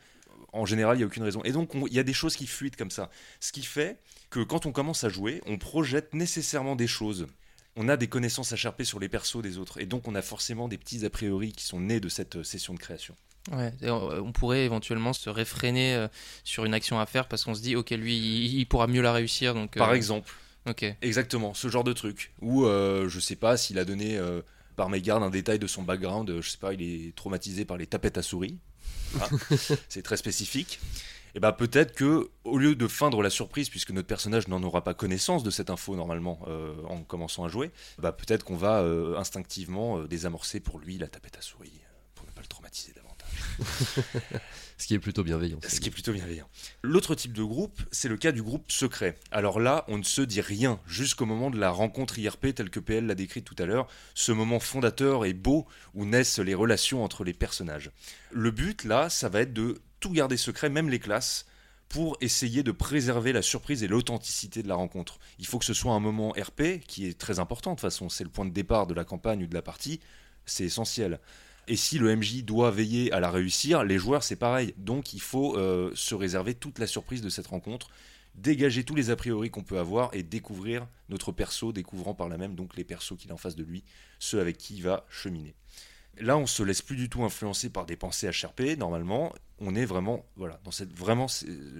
[0.54, 1.42] En général, il n'y a aucune raison.
[1.44, 3.10] Et donc, on- il y a des choses qui fuitent comme ça.
[3.40, 3.98] Ce qui fait
[4.30, 7.26] que quand on commence à jouer, on projette nécessairement des choses.
[7.76, 9.80] On a des connaissances HRP sur les persos des autres.
[9.80, 12.44] Et donc, on a forcément des petits a priori qui sont nés de cette euh,
[12.44, 13.14] session de création.
[13.52, 16.08] Ouais, on pourrait éventuellement se réfréner euh,
[16.44, 19.12] sur une action à faire parce qu'on se dit, ok, lui, il, pourra mieux la
[19.12, 19.52] réussir.
[19.52, 20.32] Donc, Par euh, exemple,
[20.66, 20.84] Ok.
[21.02, 22.32] Exactement, ce genre de truc.
[22.40, 24.40] Ou euh, je sais pas s'il a donné euh,
[24.76, 27.86] par mégarde un détail de son background, je sais pas, il est traumatisé par les
[27.86, 28.58] tapettes à souris.
[29.20, 29.28] Ah,
[29.88, 30.80] c'est très spécifique.
[31.36, 34.84] Et bah peut-être que au lieu de feindre la surprise, puisque notre personnage n'en aura
[34.84, 38.82] pas connaissance de cette info normalement euh, en commençant à jouer, bah peut-être qu'on va
[38.82, 41.80] euh, instinctivement euh, désamorcer pour lui la tapette à souris
[42.14, 44.40] pour ne pas le traumatiser davantage.
[44.76, 45.58] Ce qui est plutôt bienveillant.
[45.66, 46.48] Ce qui est plutôt bienveillant.
[46.82, 49.16] L'autre type de groupe, c'est le cas du groupe secret.
[49.30, 52.80] Alors là, on ne se dit rien jusqu'au moment de la rencontre IRP telle que
[52.80, 57.04] PL l'a décrite tout à l'heure, ce moment fondateur et beau où naissent les relations
[57.04, 57.90] entre les personnages.
[58.32, 61.46] Le but là, ça va être de tout garder secret, même les classes,
[61.88, 65.18] pour essayer de préserver la surprise et l'authenticité de la rencontre.
[65.38, 68.08] Il faut que ce soit un moment RP qui est très important de toute façon,
[68.08, 70.00] c'est le point de départ de la campagne ou de la partie,
[70.44, 71.20] c'est essentiel.
[71.66, 74.74] Et si le MJ doit veiller à la réussir, les joueurs c'est pareil.
[74.76, 77.88] Donc il faut euh, se réserver toute la surprise de cette rencontre,
[78.34, 82.36] dégager tous les a priori qu'on peut avoir et découvrir notre perso, découvrant par là
[82.36, 83.84] même donc les persos qu'il a en face de lui,
[84.18, 85.54] ceux avec qui il va cheminer.
[86.18, 88.78] Là, on se laisse plus du tout influencer par des pensées HRP.
[88.78, 91.26] Normalement, on est vraiment, voilà, dans cette, vraiment,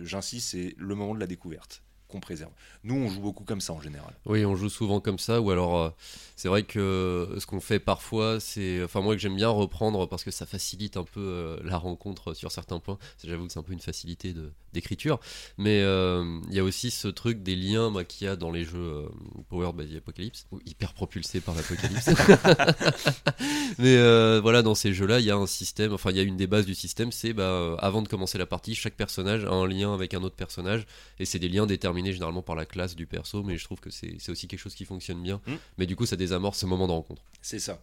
[0.02, 1.83] j'insiste, c'est le moment de la découverte
[2.20, 2.50] préserve.
[2.82, 4.12] Nous, on joue beaucoup comme ça en général.
[4.26, 5.90] Oui, on joue souvent comme ça, ou alors euh,
[6.36, 8.82] c'est vrai que euh, ce qu'on fait parfois, c'est.
[8.82, 12.34] Enfin, moi que j'aime bien reprendre parce que ça facilite un peu euh, la rencontre
[12.34, 12.98] sur certains points.
[13.24, 14.34] J'avoue que c'est un peu une facilité
[14.72, 15.20] d'écriture.
[15.58, 18.64] Mais il y a aussi ce truc des liens moi, qu'il y a dans les
[18.64, 19.08] jeux
[19.48, 22.10] Powered by the Apocalypse, ou hyper propulsés par l'Apocalypse.
[23.78, 26.36] Mais voilà, dans ces jeux-là, il y a un système, enfin, il y a une
[26.36, 29.66] des bases du système, c'est bah, avant de commencer la partie, chaque personnage a un
[29.66, 30.86] lien avec un autre personnage,
[31.18, 33.90] et c'est des liens déterminés généralement par la classe du perso, mais je trouve que
[33.90, 35.40] c'est aussi quelque chose qui fonctionne bien.
[35.46, 35.52] Mm.
[35.78, 37.22] Mais du coup, ça désamorce ce moment de rencontre.
[37.42, 37.80] C'est ça.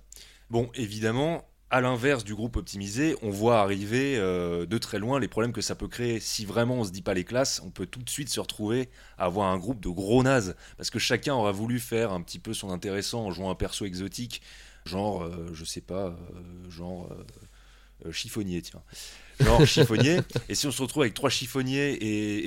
[0.49, 5.29] Bon, évidemment, à l'inverse du groupe optimisé, on voit arriver euh, de très loin les
[5.29, 6.19] problèmes que ça peut créer.
[6.19, 8.89] Si vraiment on se dit pas les classes, on peut tout de suite se retrouver
[9.17, 10.57] à avoir un groupe de gros nazes.
[10.75, 13.85] Parce que chacun aura voulu faire un petit peu son intéressant en jouant un perso
[13.85, 14.41] exotique.
[14.85, 17.09] Genre, euh, je sais pas, euh, genre
[18.11, 18.81] chiffonnier, tiens.
[19.43, 20.19] Genre chiffonnier.
[20.49, 22.37] Et si on se retrouve avec trois chiffonniers et,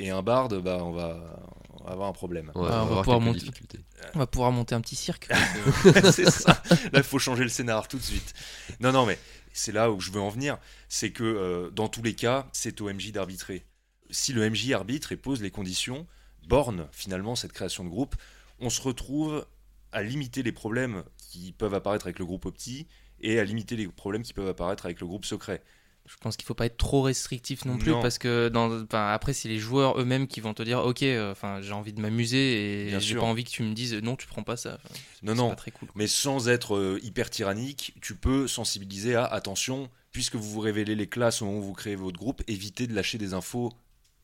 [0.00, 1.46] et- et un barde, bah on va,
[1.86, 2.52] avoir un problème.
[2.54, 3.40] Ouais, Ah, on va avoir pouvoir monter.
[3.40, 3.80] difficultés.
[4.14, 5.28] On va pouvoir monter un petit cirque.
[6.12, 6.62] c'est ça.
[6.92, 8.34] Là, il faut changer le scénar tout de suite.
[8.80, 9.18] Non, non, mais
[9.52, 12.80] c'est là où je veux en venir, c'est que euh, dans tous les cas, c'est
[12.80, 13.64] au MJ d'arbitrer.
[14.10, 16.06] Si le MJ arbitre et pose les conditions,
[16.48, 18.14] borne finalement cette création de groupe,
[18.60, 19.46] on se retrouve
[19.92, 22.86] à limiter les problèmes qui peuvent apparaître avec le groupe opti
[23.20, 25.62] et à limiter les problèmes qui peuvent apparaître avec le groupe secret.
[26.06, 28.02] Je pense qu'il faut pas être trop restrictif non plus Non.
[28.02, 31.60] parce que dans, après c'est les joueurs eux-mêmes qui vont te dire ok euh, enfin
[31.62, 34.42] j'ai envie de m'amuser et j'ai pas envie que tu me dises non tu prends
[34.42, 34.78] pas ça.
[34.84, 35.48] Enfin, Non, non.
[35.50, 35.88] pas très cool.
[35.94, 40.94] Mais sans être euh, hyper tyrannique, tu peux sensibiliser à attention, puisque vous vous révélez
[40.96, 43.72] les classes au moment où vous créez votre groupe, évitez de lâcher des infos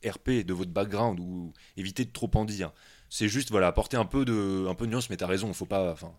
[0.04, 2.72] RP de votre background ou évitez de trop en dire.
[3.08, 5.64] C'est juste voilà, apporter un peu de un peu de nuance, mais t'as raison, faut
[5.64, 5.92] pas.
[5.92, 6.12] Enfin,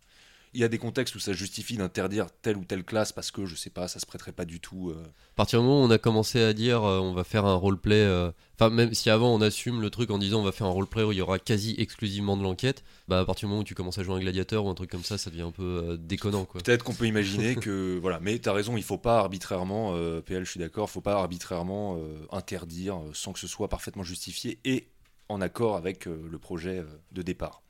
[0.53, 3.45] il y a des contextes où ça justifie d'interdire telle ou telle classe parce que
[3.45, 4.89] je sais pas, ça se prêterait pas du tout.
[4.89, 7.45] euh, À partir du moment où on a commencé à dire euh, on va faire
[7.45, 10.51] un roleplay, euh, enfin même si avant on assume le truc en disant on va
[10.51, 13.51] faire un roleplay où il y aura quasi exclusivement de l'enquête, bah à partir du
[13.51, 15.43] moment où tu commences à jouer un gladiateur ou un truc comme ça, ça devient
[15.43, 16.45] un peu déconnant.
[16.45, 19.93] Peut-être qu'on peut imaginer que voilà, mais t'as raison, il faut pas arbitrairement,
[20.25, 21.99] PL, je suis d'accord, faut pas arbitrairement
[22.31, 24.87] interdire sans que ce soit parfaitement justifié et
[25.27, 27.61] en accord avec le projet de départ.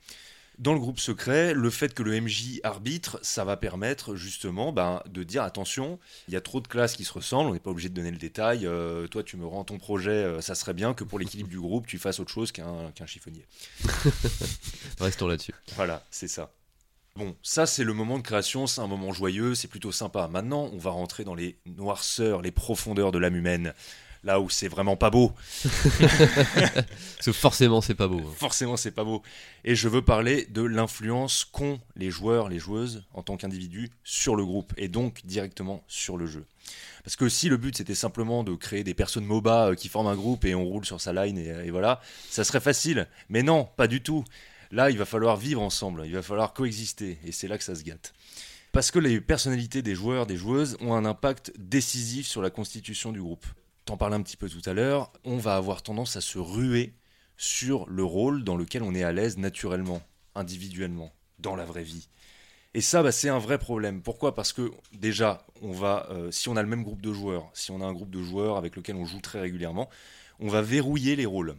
[0.60, 5.02] Dans le groupe secret, le fait que le MJ arbitre, ça va permettre justement ben,
[5.08, 7.70] de dire attention, il y a trop de classes qui se ressemblent, on n'est pas
[7.70, 8.68] obligé de donner le détail.
[8.68, 11.62] euh, toi, tu me rends ton projet, euh, ça serait bien que pour l'équilibre du
[11.62, 13.46] groupe, tu fasses autre chose qu'un qu'un chiffonnier.
[15.00, 15.54] Restons là-dessus.
[15.78, 16.52] Voilà, c'est ça.
[17.16, 20.28] Bon, ça c'est le moment de création, c'est un moment joyeux, c'est plutôt sympa.
[20.28, 23.74] Maintenant, on va rentrer dans les noirceurs, les profondeurs de l'âme humaine,
[24.24, 25.32] là où c'est vraiment pas beau.
[25.64, 28.20] Parce que forcément c'est pas beau.
[28.20, 28.34] hein.
[28.38, 29.22] Forcément, c'est pas beau.
[29.64, 34.36] Et je veux parler de l'influence qu'ont les joueurs, les joueuses, en tant qu'individus, sur
[34.36, 36.46] le groupe, et donc directement sur le jeu.
[37.04, 40.08] Parce que si le but c'était simplement de créer des personnes MOBA euh, qui forment
[40.08, 43.08] un groupe et on roule sur sa line et, et voilà, ça serait facile.
[43.30, 44.24] Mais non, pas du tout.
[44.72, 47.74] Là, il va falloir vivre ensemble, il va falloir coexister, et c'est là que ça
[47.74, 48.14] se gâte.
[48.72, 53.12] Parce que les personnalités des joueurs, des joueuses ont un impact décisif sur la constitution
[53.12, 53.48] du groupe.
[53.90, 56.94] T'en un petit peu tout à l'heure, on va avoir tendance à se ruer
[57.38, 60.04] sur le rôle dans lequel on est à l'aise naturellement,
[60.36, 62.08] individuellement, dans la vraie vie.
[62.76, 64.04] Et ça, bah, c'est un vrai problème.
[64.04, 64.36] Pourquoi?
[64.36, 67.72] Parce que déjà, on va, euh, si on a le même groupe de joueurs, si
[67.72, 69.90] on a un groupe de joueurs avec lequel on joue très régulièrement,
[70.40, 71.56] on va verrouiller les rôles.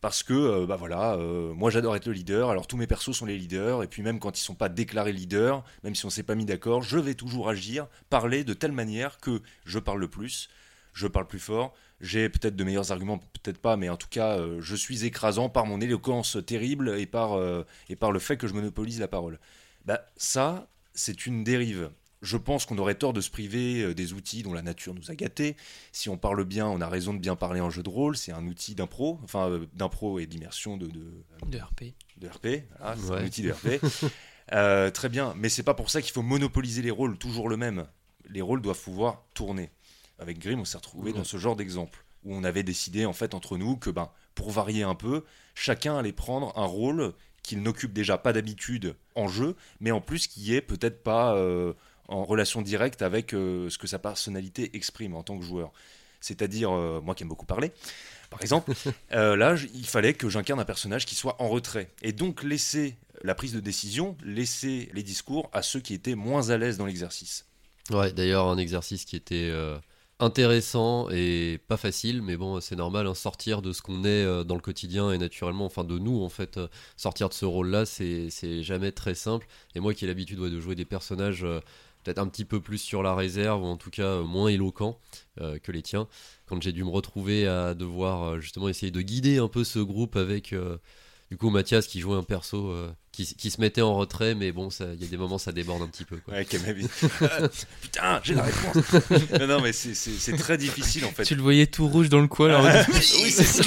[0.00, 3.12] Parce que, euh, bah voilà, euh, moi j'adore être le leader, alors tous mes persos
[3.12, 6.10] sont les leaders, et puis même quand ils sont pas déclarés leaders, même si on
[6.10, 10.00] s'est pas mis d'accord, je vais toujours agir, parler de telle manière que je parle
[10.00, 10.48] le plus,
[10.94, 14.38] je parle plus fort, j'ai peut-être de meilleurs arguments, peut-être pas, mais en tout cas,
[14.38, 18.36] euh, je suis écrasant par mon éloquence terrible et par, euh, et par le fait
[18.36, 19.38] que je monopolise la parole.
[19.84, 21.90] Bah, ça, c'est une dérive.
[22.22, 25.10] Je pense qu'on aurait tort de se priver euh, des outils dont la nature nous
[25.10, 25.56] a gâtés.
[25.92, 28.16] Si on parle bien, on a raison de bien parler en jeu de rôle.
[28.16, 31.04] C'est un outil d'impro, enfin euh, d'impro et d'immersion de, de,
[31.46, 31.92] De RP.
[32.16, 32.46] de RP.
[32.80, 33.80] Ah, c'est un outil de RP.
[34.52, 37.56] Euh, très bien, mais c'est pas pour ça qu'il faut monopoliser les rôles toujours le
[37.56, 37.86] même.
[38.28, 39.70] Les rôles doivent pouvoir tourner.
[40.18, 43.34] Avec Grimm, on s'est retrouvé dans ce genre d'exemple où on avait décidé en fait
[43.34, 45.24] entre nous que ben pour varier un peu,
[45.54, 50.26] chacun allait prendre un rôle qu'il n'occupe déjà pas d'habitude en jeu, mais en plus
[50.26, 51.74] qui est peut-être pas euh,
[52.08, 55.72] en relation directe avec euh, ce que sa personnalité exprime en tant que joueur.
[56.24, 57.70] C'est-à-dire, euh, moi qui aime beaucoup parler,
[58.30, 58.72] par exemple,
[59.12, 61.90] euh, là, il fallait que j'incarne un personnage qui soit en retrait.
[62.02, 66.48] Et donc laisser la prise de décision, laisser les discours à ceux qui étaient moins
[66.48, 67.46] à l'aise dans l'exercice.
[67.90, 69.78] Ouais, d'ailleurs un exercice qui était euh,
[70.20, 74.44] intéressant et pas facile, mais bon c'est normal, hein, sortir de ce qu'on est euh,
[74.44, 77.84] dans le quotidien et naturellement, enfin de nous en fait, euh, sortir de ce rôle-là,
[77.86, 79.46] c'est c'est jamais très simple.
[79.74, 81.60] Et moi qui ai l'habitude de jouer des personnages euh,
[82.04, 84.98] peut-être un petit peu plus sur la réserve, ou en tout cas moins éloquents
[85.40, 86.06] euh, que les tiens,
[86.46, 90.16] quand j'ai dû me retrouver à devoir justement essayer de guider un peu ce groupe
[90.16, 90.54] avec...
[91.34, 94.52] du coup, Mathias qui jouait un perso euh, qui, qui se mettait en retrait, mais
[94.52, 96.18] bon, ça- il y a des moments ça déborde un petit peu.
[96.18, 96.34] Quoi.
[96.34, 96.44] Ouais,
[97.82, 98.76] Putain, j'ai la réponse.
[99.40, 101.24] non, non, mais c'est- très difficile en fait.
[101.24, 102.50] Tu le voyais tout rouge dans le coin.
[102.50, 103.64] alors- oui, c'est ça.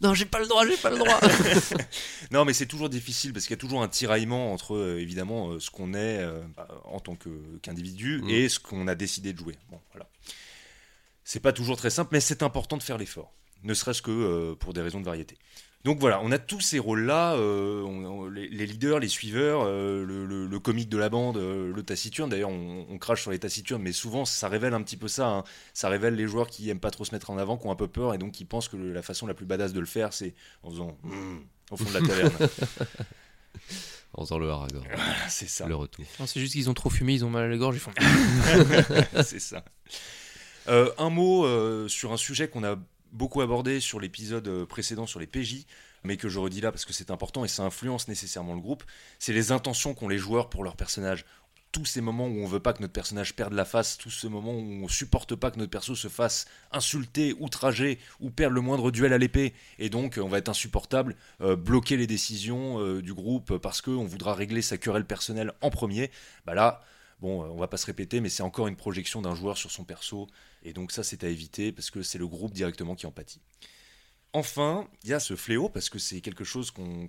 [0.00, 1.20] non, j'ai pas le droit, j'ai pas le droit.
[2.32, 5.50] Non, mais c'est toujours difficile parce qu'il y a toujours un tiraillement entre euh, évidemment
[5.52, 6.26] euh, ce qu'on est
[6.86, 7.16] en tant
[7.62, 8.28] qu'individu Mm.
[8.30, 9.54] et ce qu'on a décidé de jouer.
[9.70, 10.08] Bon, voilà.
[11.22, 14.54] C'est pas toujours très simple, mais c'est important de faire l'effort, ne serait-ce que euh,
[14.56, 15.38] pour des raisons de variété.
[15.84, 19.64] Donc voilà, on a tous ces rôles-là, euh, on- on- les, les leaders, les suiveurs,
[19.66, 22.30] euh, le, le- le comique de la bande, euh, le taciturne.
[22.30, 25.28] D'ailleurs, on, on crache sur les taciturnes, mais souvent ça révèle un petit peu ça.
[25.28, 25.44] hein.
[25.74, 27.76] Ça révèle les joueurs qui aiment pas trop se mettre en avant, qui ont un
[27.76, 29.86] peu peur et donc qui pensent que le- la façon la plus badass de le
[29.86, 31.36] faire, c'est en faisant Hmm
[31.70, 32.32] au fond de la taverne.
[34.16, 34.68] En faisant le Voilà,
[35.28, 35.66] c'est ça.
[35.66, 36.04] le retour.
[36.20, 37.90] Non, c'est juste qu'ils ont trop fumé, ils ont mal à la gorge, ils font.
[39.24, 39.64] c'est ça.
[40.68, 42.76] Euh, un mot euh, sur un sujet qu'on a
[43.14, 45.64] beaucoup abordé sur l'épisode euh, précédent sur les PJ,
[46.02, 48.84] mais que je redis là parce que c'est important et ça influence nécessairement le groupe,
[49.18, 51.24] c'est les intentions qu'ont les joueurs pour leur personnage.
[51.72, 54.28] tous ces moments où on veut pas que notre personnage perde la face, tous ces
[54.28, 58.60] moments où on supporte pas que notre perso se fasse insulter, outrager ou perdre le
[58.60, 63.02] moindre duel à l'épée, et donc on va être insupportable, euh, bloquer les décisions euh,
[63.02, 66.12] du groupe parce qu'on voudra régler sa querelle personnelle en premier,
[66.46, 66.80] bah là,
[67.24, 69.70] bon, euh, on va pas se répéter, mais c'est encore une projection d'un joueur sur
[69.70, 70.28] son perso,
[70.62, 73.40] et donc ça c'est à éviter parce que c'est le groupe directement qui en pâtit.
[74.34, 77.08] Enfin, il y a ce fléau parce que c'est quelque chose qu'on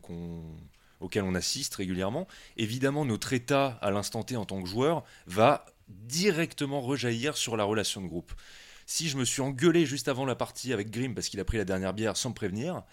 [1.01, 2.25] auquel on assiste régulièrement,
[2.55, 7.65] évidemment notre état à l'instant T en tant que joueur va directement rejaillir sur la
[7.65, 8.31] relation de groupe.
[8.85, 11.57] Si je me suis engueulé juste avant la partie avec Grim parce qu'il a pris
[11.57, 12.83] la dernière bière sans me prévenir,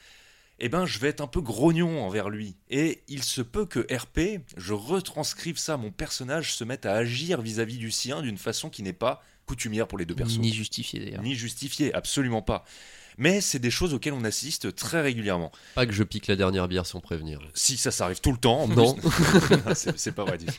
[0.65, 2.55] eh ben je vais être un peu grognon envers lui.
[2.71, 7.43] Et il se peut que RP, je retranscrive ça, mon personnage se mette à agir
[7.43, 10.41] vis-à-vis du sien d'une façon qui n'est pas coutumière pour les deux personnes.
[10.41, 11.23] Ni justifié d'ailleurs.
[11.23, 12.65] Ni justifiée, absolument pas.
[13.19, 15.51] Mais c'est des choses auxquelles on assiste très régulièrement.
[15.75, 17.41] Pas que je pique la dernière bière sans prévenir.
[17.55, 18.63] Si ça, ça arrive tout le temps.
[18.63, 18.97] en Non.
[19.75, 20.53] c'est c'est pas vrai du tout.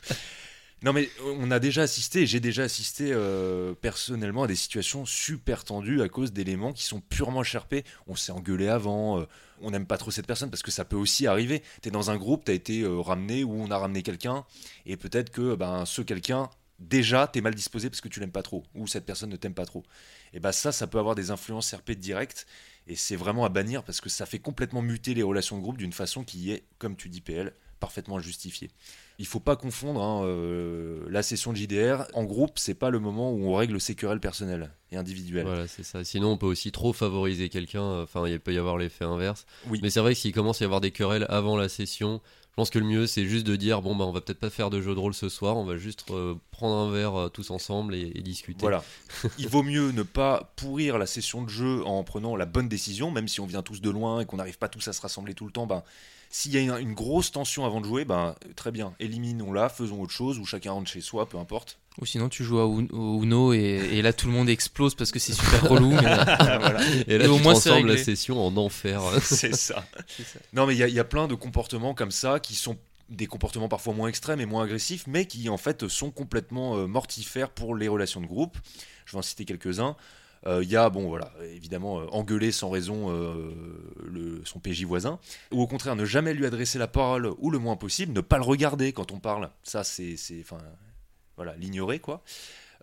[0.83, 5.63] Non mais on a déjà assisté, j'ai déjà assisté euh, personnellement à des situations super
[5.63, 7.85] tendues à cause d'éléments qui sont purement charpés.
[8.05, 9.25] On s'est engueulé avant, euh,
[9.61, 11.63] on n'aime pas trop cette personne parce que ça peut aussi arriver.
[11.81, 14.43] T'es dans un groupe, t'as été euh, ramené ou on a ramené quelqu'un
[14.85, 18.43] et peut-être que ben ce quelqu'un déjà t'es mal disposé parce que tu l'aimes pas
[18.43, 19.83] trop ou cette personne ne t'aime pas trop.
[20.33, 22.45] Et ben ça, ça peut avoir des influences RP directes
[22.87, 25.77] et c'est vraiment à bannir parce que ça fait complètement muter les relations de groupe
[25.77, 28.69] d'une façon qui est, comme tu dis PL, parfaitement justifiée.
[29.19, 32.99] Il faut pas confondre hein, euh, la session de JDR en groupe, c'est pas le
[32.99, 35.45] moment où on règle ses querelles personnelles et individuelles.
[35.45, 36.03] Voilà, c'est ça.
[36.03, 38.01] Sinon, on peut aussi trop favoriser quelqu'un.
[38.01, 39.45] Enfin, il peut y avoir l'effet inverse.
[39.67, 39.79] Oui.
[39.83, 42.21] Mais c'est vrai que s'il commence à y avoir des querelles avant la session,
[42.53, 44.51] je pense que le mieux, c'est juste de dire bon, bah, on va peut-être pas
[44.51, 47.27] faire de jeu de rôle ce soir, on va juste euh, prendre un verre euh,
[47.27, 48.59] tous ensemble et, et discuter.
[48.61, 48.83] Voilà.
[49.39, 53.09] Il vaut mieux ne pas pourrir la session de jeu en prenant la bonne décision,
[53.09, 55.33] même si on vient tous de loin et qu'on n'arrive pas tous à se rassembler
[55.33, 55.65] tout le temps.
[55.65, 55.81] Ben,
[56.35, 60.01] s'il y a une, une grosse tension avant de jouer, ben, très bien, éliminons-la, faisons
[60.01, 61.77] autre chose, ou chacun rentre chez soi, peu importe.
[62.01, 65.19] Ou sinon tu joues à Uno et, et là tout le monde explose parce que
[65.19, 65.91] c'est super relou.
[65.91, 68.99] mais- voilà, Et là, Et au tu moins, c'est transformes la session en enfer.
[69.21, 69.85] c'est ça.
[70.53, 72.77] Non, mais il y, a- il y a plein de comportements comme ça qui sont
[73.09, 76.87] des comportements parfois moins extrêmes et moins agressifs, mais qui en fait sont complètement euh,
[76.87, 78.57] mortifères pour les relations de groupe.
[79.05, 79.95] Je vais en citer quelques-uns.
[80.45, 83.51] Euh, Il y a, bon voilà, évidemment, euh, engueuler sans raison euh,
[84.03, 85.19] le, son PJ voisin,
[85.51, 88.37] ou au contraire ne jamais lui adresser la parole ou le moins possible, ne pas
[88.37, 89.49] le regarder quand on parle.
[89.63, 90.57] Ça, c'est, enfin,
[91.35, 92.23] voilà, l'ignorer quoi.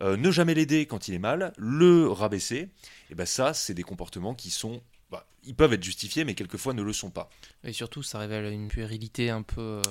[0.02, 2.70] Ne jamais l'aider quand il est mal, le rabaisser.
[3.10, 6.74] Et ben ça, c'est des comportements qui sont, bah, ils peuvent être justifiés, mais quelquefois
[6.74, 7.30] ne le sont pas.
[7.64, 9.82] Et surtout ça révèle une puérilité un peu, euh,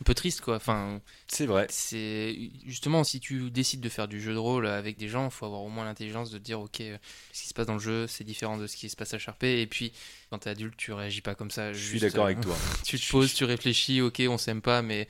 [0.00, 0.56] un peu triste quoi.
[0.56, 1.66] Enfin, C'est vrai.
[1.70, 5.30] c'est justement si tu décides de faire du jeu de rôle avec des gens, il
[5.30, 6.98] faut avoir au moins l'intelligence de dire ok, euh,
[7.32, 9.18] ce qui se passe dans le jeu, c'est différent de ce qui se passe à
[9.18, 9.60] Sharpay.
[9.60, 9.92] Et puis
[10.30, 11.72] quand t'es adulte, tu réagis pas comme ça.
[11.72, 12.56] Je suis d'accord euh, avec toi.
[12.84, 15.08] Tu te poses, tu réfléchis, ok, on s'aime pas, mais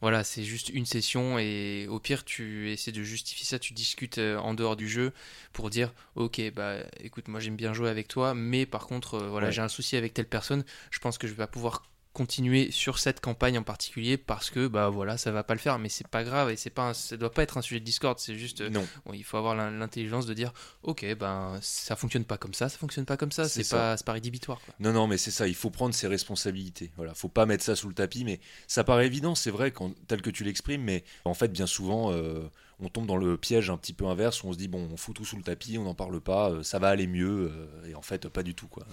[0.00, 4.18] voilà, c'est juste une session et au pire, tu essaies de justifier ça, tu discutes
[4.18, 5.12] euh, en dehors du jeu
[5.52, 9.28] pour dire, ok, bah écoute, moi j'aime bien jouer avec toi, mais par contre, euh,
[9.28, 9.52] voilà, Ouais.
[9.52, 11.82] j'ai un souci avec telle personne, je pense que je vais pas pouvoir
[12.18, 15.78] continuer sur cette campagne en particulier parce que bah voilà ça va pas le faire
[15.78, 17.84] mais c'est pas grave et c'est pas un- ça doit pas être un sujet de
[17.84, 20.52] discord c'est juste euh, Non, bon, il faut avoir l'in- l'intelligence de dire
[20.82, 24.12] ok ben ça fonctionne pas comme ça ça fonctionne pas comme ça C'est pas pas
[24.12, 24.74] rédhibitoire quoi.
[24.80, 25.46] non, non, mais c'est ça.
[25.46, 26.90] Il faut prendre ses responsabilités.
[26.96, 28.24] Voilà, faut pas mettre ça sous le tapis.
[28.24, 30.82] Mais ça paraît évident, c'est vrai, quand, tel que tu l'exprimes.
[30.82, 32.40] Mais en fait, bien souvent, euh,
[32.80, 34.96] on tombe dans le piège un petit peu inverse où on se dit bon, on
[34.96, 37.50] fout tout sous le tapis, on n'en parle pas, euh, ça va aller mieux.
[37.52, 38.84] euh, et en fait, pas du tout quoi.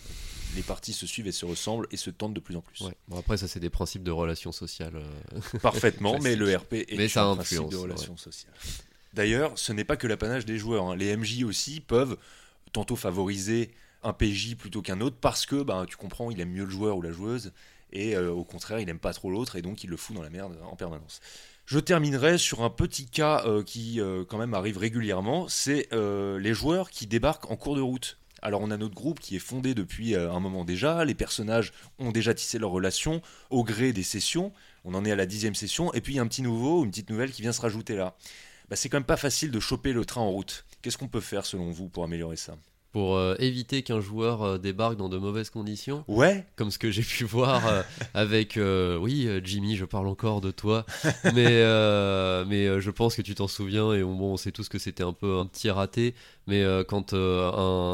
[0.56, 2.82] Les parties se suivent et se ressemblent et se tendent de plus en plus.
[2.82, 2.95] Ouais.
[3.08, 4.95] Bon, après, ça, c'est des principes de relations sociales.
[4.95, 5.39] euh.
[5.62, 8.54] Parfaitement, mais le RP est Mais ça un principe de relation sociale.
[9.13, 10.89] D'ailleurs, ce n'est pas que l'apanage des joueurs.
[10.89, 10.95] hein.
[10.95, 12.17] Les MJ aussi peuvent
[12.74, 13.71] tantôt favoriser
[14.04, 16.98] un PJ plutôt qu'un autre parce que, ben, tu comprends, il aime mieux le joueur
[16.98, 17.52] ou la joueuse
[17.91, 20.21] et euh, au contraire, il aime pas trop l'autre et donc il le fout dans
[20.21, 21.21] la merde en permanence.
[21.65, 26.38] Je terminerai sur un petit cas euh, qui euh, quand même arrive régulièrement, c'est euh,
[26.39, 28.19] les joueurs qui débarquent en cours de route.
[28.43, 32.12] Alors on a notre groupe qui est fondé depuis un moment déjà, les personnages ont
[32.12, 35.91] déjà tissé leurs relations au gré des sessions, on en est à la dixième session,
[35.95, 37.95] et puis il y a un petit nouveau, une petite nouvelle qui vient se rajouter
[37.95, 38.15] là.
[38.69, 40.65] Bah, c'est quand même pas facile de choper le train en route.
[40.84, 42.56] Qu'est-ce qu'on peut faire selon vous pour améliorer ça?
[42.96, 46.91] Pour euh, éviter qu'un joueur euh, débarque dans de mauvaises conditions, Ouais, comme ce que
[46.91, 47.82] j'ai pu voir euh,
[48.14, 48.58] avec
[49.02, 50.86] oui Jimmy je parle encore de toi.
[51.34, 51.66] Mais
[52.46, 55.04] mais je pense que tu t'en souviens et on, bon on sait tous que c'était
[55.04, 56.16] un peu un petit raté.
[56.48, 57.18] Mais quand un,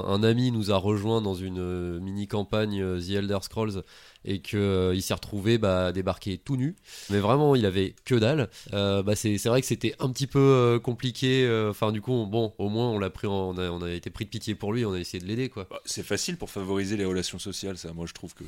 [0.08, 3.82] un ami nous a rejoint dans une mini campagne The Elder Scrolls
[4.26, 6.76] et que euh, il s'est retrouvé bah, débarqué tout nu
[7.09, 10.28] mais vraiment il avait que dalle Euh, bah, c'est c'est vrai que c'était un petit
[10.28, 13.49] peu euh, compliqué euh, enfin du coup on- bon au moins on l'a pris en-
[13.49, 15.49] on a, on a été pris de pitié pour lui on a essayé de l'aider
[15.49, 17.91] quoi Bah, c'est facile pour favoriser les relations sociales, ça.
[17.93, 18.43] Moi, je trouve que.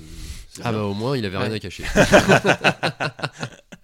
[0.49, 0.79] c'est ah bien.
[0.81, 1.83] bah au moins il avait rien à cacher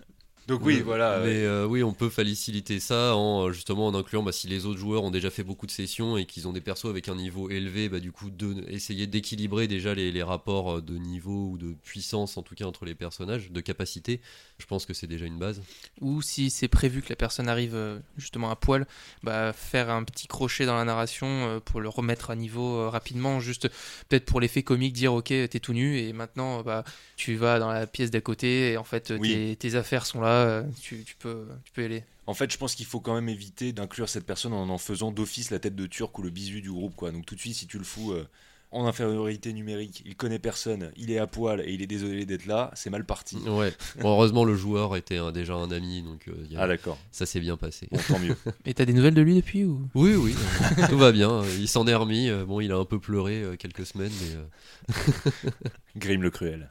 [0.49, 1.19] Donc oui, Mais- voilà.
[1.23, 4.65] Mais euh, oui, on peut faciliter ça en euh, justement en incluant bah, si les
[4.65, 7.15] autres joueurs ont déjà fait beaucoup de sessions et qu'ils ont des persos avec un
[7.15, 11.49] niveau élevé, bah, du coup de essayer d'équilibrer déjà les, les rapports euh, de niveau
[11.51, 14.21] ou de puissance en tout cas entre les personnages, de capacité.
[14.57, 15.61] Je pense que c'est déjà une base.
[16.01, 18.87] Ou si c'est prévu que la personne arrive euh, justement à poil,
[19.23, 22.89] bah, faire un petit crochet dans la narration euh, pour le remettre à niveau euh,
[22.89, 23.69] rapidement, juste
[24.09, 26.83] peut-être pour l'effet comique, dire ok t'es tout nu et maintenant bah,
[27.15, 29.29] tu vas dans la pièce d'à côté et en fait Oui.
[29.29, 32.03] tes, tes affaires sont là, euh, tu, tu peux, tu peux y aller.
[32.27, 35.11] En fait, je pense qu'il faut quand même éviter d'inclure cette personne en en faisant
[35.11, 36.95] d'office la tête de turc ou le bisu du groupe.
[36.95, 37.11] Quoi.
[37.11, 38.27] Donc tout de suite, si tu le fous euh,
[38.71, 42.45] en infériorité numérique, il connaît personne, il est à poil et il est désolé d'être
[42.45, 43.37] là, c'est mal parti.
[43.37, 43.73] Ouais.
[43.99, 46.99] Bon, heureusement le joueur était déjà un ami, donc euh, il y a- Ah d'accord,
[47.11, 47.87] ça s'est bien passé.
[47.91, 48.35] bon, tant mieux.
[48.65, 49.81] Et t'as des nouvelles de lui depuis ou?
[49.95, 50.35] Oui, oui,
[50.77, 51.41] euh, tout va bien.
[51.57, 52.29] Il s'en est remis.
[52.29, 55.49] euh, Bon, il a un peu pleuré euh, quelques semaines, mais euh,
[55.97, 56.69] Grim le cruel.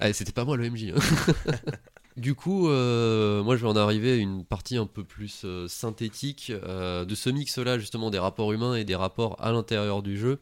[0.00, 0.94] Ah, c'était pas moi le MJ.
[0.96, 1.52] hein.
[2.18, 5.68] Du coup, euh, moi je vais en arriver à une partie un peu plus euh,
[5.68, 10.18] synthétique euh, de ce mix-là, justement, des rapports humains et des rapports à l'intérieur du
[10.18, 10.40] jeu.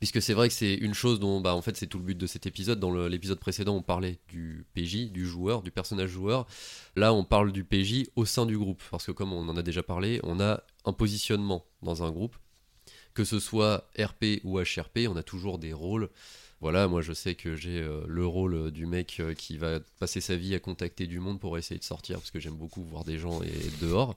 [0.00, 2.18] Puisque c'est vrai que c'est une chose dont, bah, en fait, c'est tout le but
[2.18, 2.78] de cet épisode.
[2.78, 6.46] Dans l'épisode précédent, on parlait du PJ, du joueur, du personnage joueur.
[6.94, 8.82] Là, on parle du PJ au sein du groupe.
[8.90, 12.36] Parce que, comme on en a déjà parlé, on a un positionnement dans un groupe.
[13.14, 16.10] Que ce soit RP ou HRP, on a toujours des rôles.
[16.64, 19.80] Voilà, moi je sais que j'ai euh, le rôle euh, du mec euh, qui va
[20.00, 22.82] passer sa vie à contacter du monde pour essayer de sortir, parce que j'aime beaucoup
[22.84, 24.14] voir des gens et être dehors,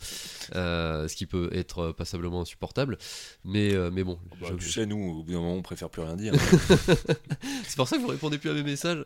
[0.55, 2.97] euh, ce qui peut être euh, passablement insupportable.
[3.43, 5.89] Mais, euh, mais bon, Bah, je- tu sais, nous, au bout d'un moment, on préfère
[5.89, 6.33] plus rien dire.
[7.67, 9.03] c'est pour ça que vous répondez plus à mes messages.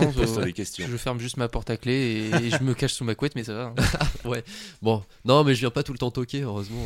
[0.00, 0.86] Non, je, questions.
[0.86, 3.34] je ferme juste ma porte à clé et, et je me cache sous ma couette,
[3.36, 3.74] mais ça va.
[4.24, 4.32] hein.
[4.82, 6.84] Bon, non, mais je viens pas tout le temps toquer, heureusement.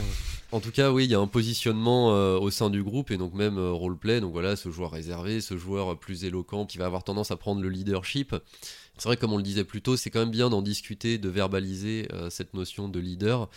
[0.52, 3.16] En tout cas, oui, il y a un positionnement euh, au sein du groupe et
[3.16, 4.20] donc même euh, roleplay.
[4.20, 7.60] Donc voilà, ce joueur réservé, ce joueur plus éloquent qui va avoir tendance à prendre
[7.62, 8.34] le leadership.
[8.98, 11.28] C'est vrai, comme on le disait plus tôt, c'est quand même bien d'en discuter, de
[11.28, 13.48] verbaliser euh, cette notion de leader.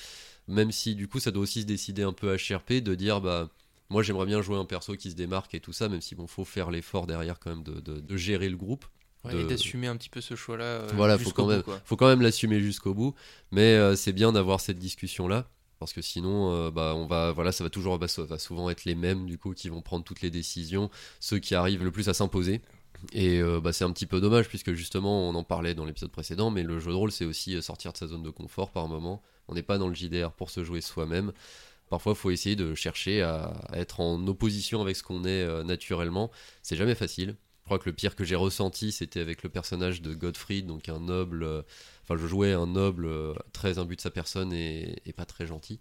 [0.48, 3.50] Même si du coup, ça doit aussi se décider un peu HRP, de dire bah.
[3.92, 6.28] Moi, j'aimerais bien jouer un perso qui se démarque et tout ça, même si bon,
[6.28, 8.86] faut faire l'effort derrière quand même de, de- de gérer le groupe.
[9.26, 10.64] Ouais, De- Et d'assumer un petit peu ce choix-là.
[10.64, 11.82] euh, Voilà, faut jusqu'au quand bout, même, quoi.
[11.86, 13.16] faut quand même l'assumer jusqu'au bout.
[13.52, 15.48] Mais euh, c'est bien d'avoir cette discussion-là.
[15.80, 18.70] Parce que sinon, euh, bah, on va, voilà, ça va toujours, bah, ça va souvent
[18.70, 20.90] être les mêmes du coup qui vont prendre toutes les décisions,
[21.22, 22.62] ceux qui arrivent le plus à s'imposer.
[23.14, 26.12] Et euh, bah, c'est un petit peu dommage puisque justement, on en parlait dans l'épisode
[26.12, 28.72] précédent, mais le jeu de rôle, c'est aussi euh, sortir de sa zone de confort
[28.72, 29.24] par moment.
[29.48, 31.32] On n'est pas dans le JDR pour se jouer soi-même.
[31.90, 36.30] Parfois, il faut essayer de chercher à, être en opposition avec ce qu'on est naturellement.
[36.62, 37.36] C'est jamais facile.
[37.64, 40.88] Je crois que le pire que j'ai ressenti, c'était avec le personnage de Godfrey, donc
[40.88, 41.66] un noble.
[42.10, 45.46] Enfin, je jouais un noble euh, très imbu de sa personne et, et pas très
[45.46, 45.80] gentil.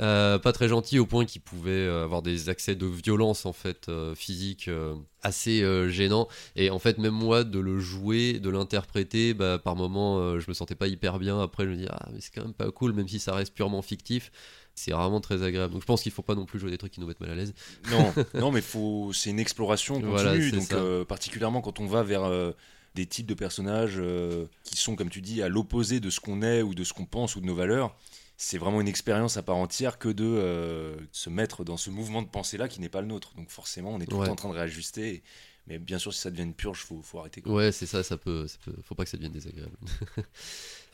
[0.00, 3.52] Euh, pas très gentil au point qu'il pouvait euh, avoir des accès de violence en
[3.52, 6.28] fait euh, physique euh, assez gênants.
[6.56, 10.46] Et en fait même moi de le jouer de l'interpréter bah, par moment euh, je
[10.48, 11.40] me sentais pas hyper bien.
[11.40, 13.54] Après je me dis ah mais c'est quand même pas cool même si ça reste
[13.54, 14.32] purement fictif.
[14.76, 15.72] C'est rarement très agréable.
[15.72, 17.30] Donc je pense qu'il faut pas non plus jouer des trucs qui nous mettent mal
[17.30, 17.54] à l'aise.
[17.92, 20.10] Non, non, mais faut, c'est une exploration continue.
[20.10, 22.50] Voilà, donc, euh, particulièrement quand on va vers euh,
[22.94, 26.42] des types de personnages euh, qui sont, comme tu dis, à l'opposé de ce qu'on
[26.42, 27.96] est ou de ce qu'on pense ou de nos valeurs.
[28.36, 32.20] C'est vraiment une expérience à part entière que de euh, se mettre dans ce mouvement
[32.22, 33.34] de pensée-là qui n'est pas le nôtre.
[33.36, 34.28] Donc forcément, on est tout Ouais.
[34.28, 35.14] en train de réajuster.
[35.14, 35.22] et-
[35.66, 37.40] Mais bien sûr, si ça devient une purge, faut, faut arrêter.
[37.40, 37.54] quoi.
[37.54, 39.76] Ouais, c'est ça, ça peut, ça peut- faut pas que ça devienne désagréable.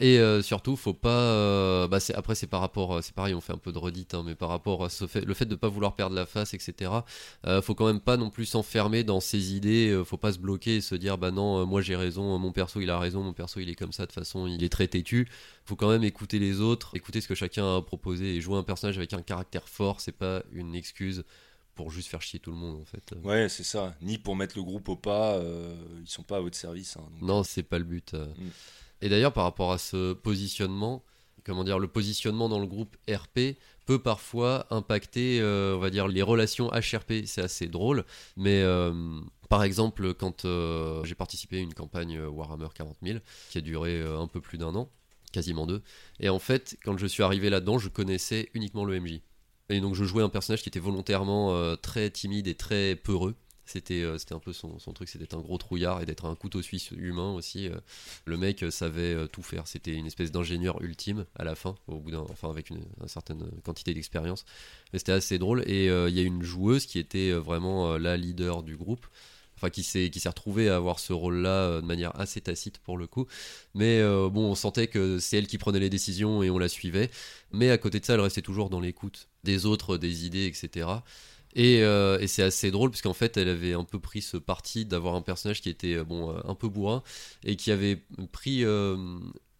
[0.02, 1.10] Et euh, surtout, faut pas.
[1.10, 3.76] euh, bah c'est, après, c'est par rapport, euh, c'est pareil, on fait un peu de
[3.76, 6.24] redite, hein, mais par rapport à ce fait, le fait de pas vouloir perdre la
[6.24, 6.90] face, etc.
[7.46, 9.90] Euh, faut quand même pas non plus s'enfermer dans ses idées.
[9.90, 12.50] euh, faut pas se bloquer et se dire, bah non, euh, moi j'ai raison, mon
[12.50, 14.70] perso il a raison, mon perso il est comme ça, de toute façon il est
[14.70, 15.28] très têtu.
[15.66, 18.62] Faut quand même écouter les autres, écouter ce que chacun a proposé et jouer un
[18.62, 21.24] personnage avec un caractère fort, c'est pas une excuse
[21.74, 23.12] pour juste faire chier tout le monde en fait.
[23.22, 23.94] Ouais, c'est ça.
[24.00, 25.38] Ni pour mettre le groupe au pas,
[26.02, 26.96] ils sont pas à votre service.
[26.96, 27.04] hein.
[27.20, 28.14] Donc, Non, c'est pas le but.
[28.14, 28.48] Mm.
[29.02, 31.02] Et d'ailleurs, par rapport à ce positionnement,
[31.44, 36.08] comment dire, le positionnement dans le groupe RP peut parfois impacter, euh, on va dire,
[36.08, 37.24] les relations HRP.
[37.26, 38.04] C'est assez drôle,
[38.36, 38.92] mais euh,
[39.48, 43.18] par exemple, quand euh, j'ai participé à une campagne Warhammer 40 000
[43.50, 44.90] qui a duré un peu plus d'un an,
[45.32, 45.82] quasiment deux,
[46.20, 49.20] et en fait, quand je suis arrivé là-dedans, je connaissais uniquement le MJ.
[49.70, 53.36] Et donc, je jouais un personnage qui était volontairement très timide et très peureux.
[53.70, 56.34] C'était euh, c'était un peu son, son truc, c'était un gros trouillard et d'être un
[56.34, 57.68] couteau suisse humain aussi.
[57.68, 57.76] euh.
[58.24, 59.68] Le mec euh, savait tout faire.
[59.68, 63.94] C'était une espèce d'ingénieur ultime à la fin, au bout d'un, avec une, certaine quantité
[63.94, 64.44] d'expérience.
[64.92, 65.62] C'était assez drôle.
[65.68, 69.06] Et il y a une joueuse qui était vraiment la leader du groupe.
[69.56, 72.96] Enfin, qui s'est, qui s'est retrouvée à avoir ce rôle-là de manière assez tacite pour
[72.96, 73.26] le coup.
[73.74, 77.10] Mais bon, on sentait que c'est elle qui prenait les décisions et on la suivait.
[77.52, 80.86] Mais à côté de ça, elle restait toujours dans l'écoute des autres, des idées, etc.
[81.54, 84.36] Et, euh, et c'est assez drôle parce qu'en fait, elle avait un peu pris ce
[84.36, 87.02] parti d'avoir un personnage qui était euh, bon, euh, un peu bourrin
[87.44, 88.64] et qui avait pris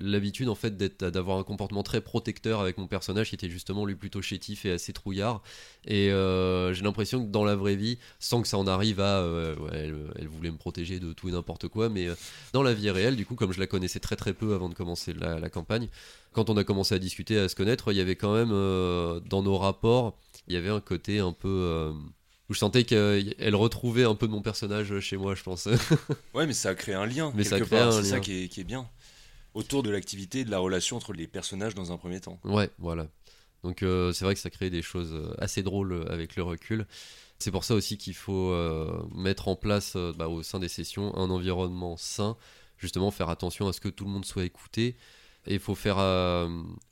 [0.03, 3.97] l'habitude en fait d'avoir un comportement très protecteur avec mon personnage qui était justement lui
[3.97, 5.43] plutôt chétif et assez trouillard.
[5.87, 9.27] Et j'ai l'impression que dans la vraie vie, sans que ça en arrive à,
[9.73, 12.09] elle, voulait me protéger de tout et n'importe quoi, mais
[12.53, 14.75] dans la vie réelle, du coup, comme je la connaissais très très peu avant de
[14.75, 15.89] commencer la, la campagne,
[16.33, 18.51] quand on a commencé à discuter, à se connaître, il y avait quand même
[19.29, 20.17] dans nos rapports,
[20.51, 21.93] il y avait un côté un peu euh,
[22.49, 25.69] où je sentais qu'elle retrouvait un peu de mon personnage chez moi, je pense.
[26.35, 27.33] Ouais, mais ça a créé un lien.
[27.37, 28.89] Mais ça quelque crée part, un C'est ça qui est, qui est bien.
[29.55, 32.39] Autour de l'activité et de la relation entre les personnages dans un premier temps.
[32.45, 33.07] Ouais, voilà.
[33.63, 36.43] Donc euh, c'est vrai que ça crée des choses euh, assez drôles euh, avec le
[36.43, 36.87] recul.
[37.39, 40.69] C'est pour ça aussi qu'il faut euh, mettre en place euh, bah, au sein des
[40.69, 42.37] sessions un environnement sain,
[42.79, 44.97] justement faire attention à ce que tout le monde soit écouté.
[45.47, 45.97] Et il faut faire...
[45.99, 46.49] euh,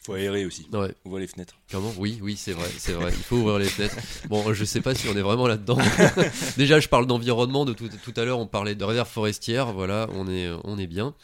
[0.07, 0.66] Faut aérer aussi.
[0.72, 1.55] Ouais, Ouvre les fenêtres.
[1.70, 3.12] Comment Oui, oui, c'est vrai, c'est vrai.
[3.14, 3.96] Il faut ouvrir les fenêtres.
[4.28, 5.76] Bon, je sais pas si on est vraiment là-dedans.
[6.57, 7.66] Déjà, je parle d'environnement.
[7.66, 9.72] De tout, tout à l'heure, on parlait de réserve forestière.
[9.72, 11.14] Voilà, on est, on est bien.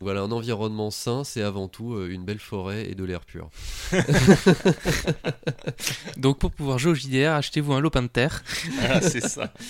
[0.00, 3.48] Voilà, un environnement sain, c'est avant tout euh, une belle forêt et de l'air pur.
[6.18, 8.42] Donc pour pouvoir jouer au JDR, achetez-vous un lopin de terre.
[8.82, 9.52] Ah, c'est ça.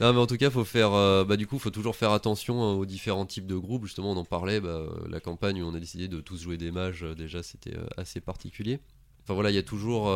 [0.00, 0.92] Non, mais en tout cas, faut faire.
[0.92, 3.84] euh, bah, du coup, faut toujours faire attention hein, aux différents types de groupes.
[3.84, 4.60] Justement, on en parlait.
[4.60, 7.42] Bah, euh, la campagne où on a décidé de tous jouer des mages, euh, déjà,
[7.42, 8.78] c'était euh, assez particulier.
[9.24, 10.10] Enfin voilà, il y a toujours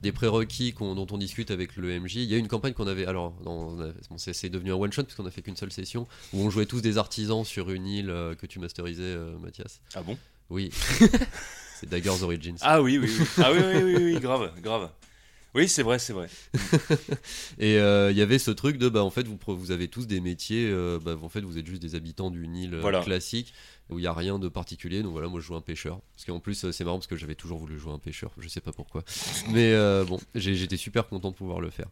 [0.00, 2.14] des prérequis qu'on- dont on discute avec le MJ.
[2.16, 3.04] Il y a une campagne qu'on avait.
[3.04, 6.40] Alors, on bon, c'est devenu un one shot puisqu'on a fait qu'une seule session où
[6.40, 9.82] on jouait tous des artisans sur une île euh, que tu masterisais, euh, Mathias.
[9.94, 10.16] Ah bon?
[10.48, 10.70] Oui.
[11.78, 12.56] c'est Daggers Origins.
[12.62, 13.26] Ah oui, oui, oui.
[13.36, 14.88] Ah oui, oui, oui, oui, grave, grave.
[15.54, 16.28] Oui, c'est vrai, c'est vrai.
[17.58, 20.20] Et euh, il y avait ce truc de bah en fait vous avez tous des
[20.20, 23.00] métiers euh, bah en fait vous êtes juste des habitants d'une île euh, Voilà.
[23.02, 23.52] classique
[23.88, 26.24] où il y a rien de particulier donc voilà moi je joue un pêcheur parce
[26.24, 28.60] qu'en plus euh, c'est marrant parce que j'avais toujours voulu jouer un pêcheur je sais
[28.60, 29.02] pas pourquoi
[29.48, 31.88] mais euh, bon j'ai- j'étais super content de pouvoir le faire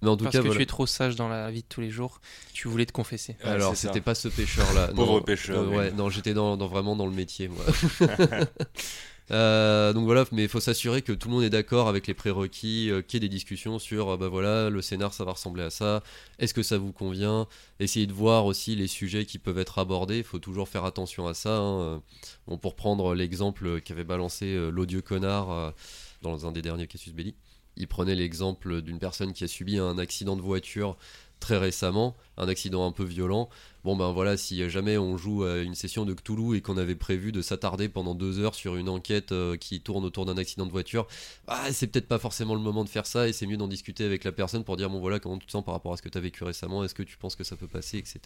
[0.00, 0.58] mais en tout Parce cas que voilà.
[0.58, 2.20] tu es trop sage dans la vie de tous les jours.
[2.52, 3.36] Tu voulais te confesser.
[3.44, 5.76] Ouais, alors c'était pas ce pêcheur là Pauvre pêcheur, oui.
[5.76, 7.64] ouais non j'étais dans, dans- vraiment dans le métier moi
[9.30, 12.14] Euh, donc voilà, mais il faut s'assurer que tout le monde est d'accord avec les
[12.14, 15.32] prérequis, euh, qu'il y ait des discussions sur, euh, bah voilà, le scénar ça va
[15.32, 16.02] ressembler à ça,
[16.38, 17.46] est-ce que ça vous convient,
[17.78, 21.26] essayer de voir aussi les sujets qui peuvent être abordés, il faut toujours faire attention
[21.28, 21.56] à ça.
[21.56, 22.02] hein.
[22.50, 25.72] Euh, pour prendre l'exemple qu'avait balancé l'odieux connard
[26.20, 27.34] dans un des derniers Casus Belli,
[27.76, 30.96] il prenait l'exemple d'une personne qui a subi un accident de voiture
[31.42, 33.50] très récemment, un accident un peu violent.
[33.84, 36.94] Bon ben voilà, si jamais on joue à une session de Cthulhu et qu'on avait
[36.94, 40.64] prévu de s'attarder pendant deux heures sur une enquête euh, qui tourne autour d'un accident
[40.66, 41.08] de voiture,
[41.48, 44.04] ah, c'est peut-être pas forcément le moment de faire ça et c'est mieux d'en discuter
[44.04, 46.02] avec la personne pour dire bon voilà comment tu te sens par rapport à ce
[46.02, 48.20] que tu as vécu récemment, est-ce que tu penses que ça peut passer, etc.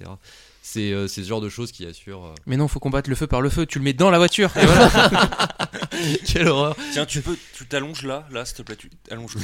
[0.60, 2.26] C'est euh, c'est ce genre de choses qui assurent.
[2.26, 3.64] euh, Mais non, faut combattre le feu par le feu.
[3.64, 4.54] Tu le mets dans la voiture.
[4.58, 4.90] Et voilà.
[6.26, 9.42] Quelle horreur Tiens, tu peux, tu t'allonges là, là, s'il te plaît, tu allonges-toi.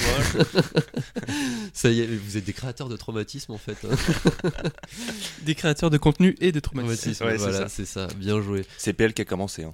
[1.72, 3.76] Ça y est, vous êtes des créateurs de traumatisme en fait.
[3.84, 4.50] hein.
[5.42, 7.12] Des créateurs de contenu et de traumatisme.
[7.14, 7.68] Traumatisme, Ouais, c'est voilà, ça.
[7.68, 8.64] c'est ça, bien joué.
[8.78, 9.64] c'est PL qui a commencé.
[9.64, 9.72] Hein.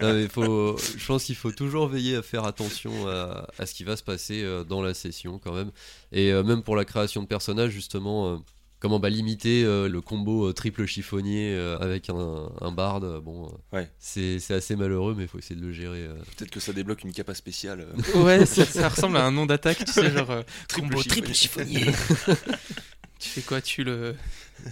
[0.00, 3.74] Non, mais faut, je pense qu'il faut toujours veiller à faire attention à, à ce
[3.74, 5.70] qui va se passer euh, dans la session quand même.
[6.12, 8.36] Et euh, même pour la création de personnages, justement, euh,
[8.84, 13.04] comment bah, limiter euh, le combo euh, triple chiffonnier euh, avec un, un barde.
[13.04, 13.90] euh, Bon, euh, Ouais.
[13.98, 16.02] c'est c'est assez malheureux, mais il faut essayer de le gérer.
[16.02, 16.14] euh.
[16.36, 17.80] Peut-être que ça débloque une capa spéciale.
[17.80, 18.22] euh.
[18.22, 21.22] Ouais, ça, ça ressemble à un nom d'attaque, tu sais, genre euh, Triple combo chiffonnier.
[21.22, 21.86] triple chiffonnier.
[23.18, 24.14] tu fais quoi Tu le.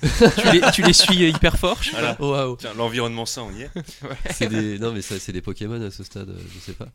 [0.03, 2.15] tu les- tu l'essuies hyper fort, je sais Voilà.
[2.15, 2.27] pas.
[2.27, 2.57] Waouh.
[2.57, 3.71] Tiens, l'environnement sain, on y est.
[4.31, 6.89] C'est des, non, mais ça, c'est des Pokémon à ce stade, je sais pas.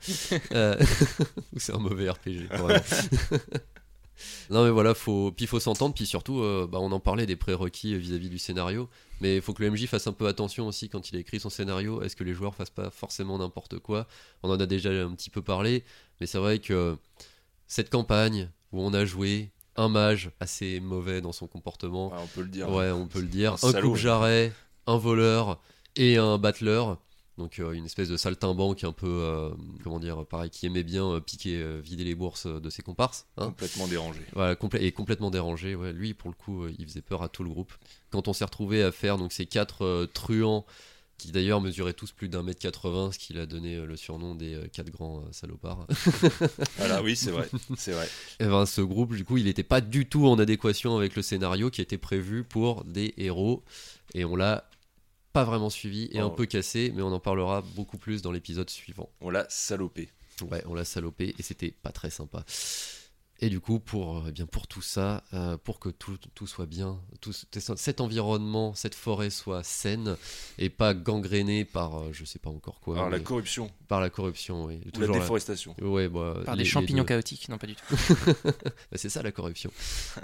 [0.53, 0.75] Euh,
[1.55, 2.47] Ou c'est un mauvais RPG.
[4.49, 7.25] Non, mais voilà, faut, puis il faut s'entendre, puis surtout, euh, bah, on en parlait
[7.25, 8.89] des prérequis euh, vis-à-vis du scénario,
[9.21, 11.49] mais il faut que le MJ fasse un peu attention aussi quand il écrit son
[11.49, 12.01] scénario.
[12.01, 14.07] Est-ce que les joueurs fassent pas forcément n'importe quoi?
[14.43, 15.83] On en a déjà un petit peu parlé,
[16.19, 16.97] mais c'est vrai que
[17.67, 22.27] cette campagne où on a joué un mage assez mauvais dans son comportement, Ouais, on
[22.27, 22.69] peut le dire.
[22.71, 23.51] Ouais, on peut le dire.
[23.51, 23.89] Un Un, salaud.
[23.89, 24.51] coupe-jarret,
[24.87, 25.61] un voleur
[25.95, 26.97] et un battleur.
[27.37, 29.49] Donc euh, une espèce de saltimbanque un peu, euh,
[29.83, 33.27] comment dire, pareil, qui aimait bien euh, piquer, vider les bourses de ses comparses.
[33.37, 33.47] hein.
[33.47, 34.21] Complètement dérangé.
[34.33, 35.75] Voilà, et complètement dérangé.
[35.75, 35.93] Ouais.
[35.93, 37.73] Lui, pour le coup, il faisait peur à tout le groupe.
[38.09, 40.65] Quand on s'est retrouvé à faire donc ces quatre truands,
[41.19, 44.59] qui d'ailleurs mesuraient tous plus d'un mètre 80, ce qui l'a donné le surnom des
[44.71, 45.87] quatre grands salopards.
[46.77, 47.49] Voilà, oui, c'est vrai.
[47.75, 48.07] C'est vrai.
[48.39, 51.21] Eh ben, ce groupe, du coup, il n'était pas du tout en adéquation avec le
[51.21, 53.63] scénario qui était prévu pour des héros.
[54.13, 54.69] Et on l'a
[55.37, 58.71] pas vraiment suivi et un peu cassé, mais on en parlera beaucoup plus dans l'épisode
[58.71, 59.07] suivant.
[59.21, 60.09] On l'a salopé.
[60.49, 62.43] Ouais, on l'a salopé et c'était pas très sympa.
[63.39, 66.65] Et du coup, pour, eh bien, pour tout ça, euh, pour que tout, tout soit
[66.65, 70.17] bien, tout, cet environnement, cette forêt soit saine
[70.57, 72.95] et pas gangrénée par, euh, je sais pas encore quoi.
[72.95, 73.69] Par la corruption.
[73.87, 74.81] Par la corruption, oui.
[74.95, 75.75] Ou la déforestation.
[75.83, 77.83] Ouais, bah, par des champignons chaotiques, non pas du tout.
[78.63, 79.71] Bah, c'est ça la corruption.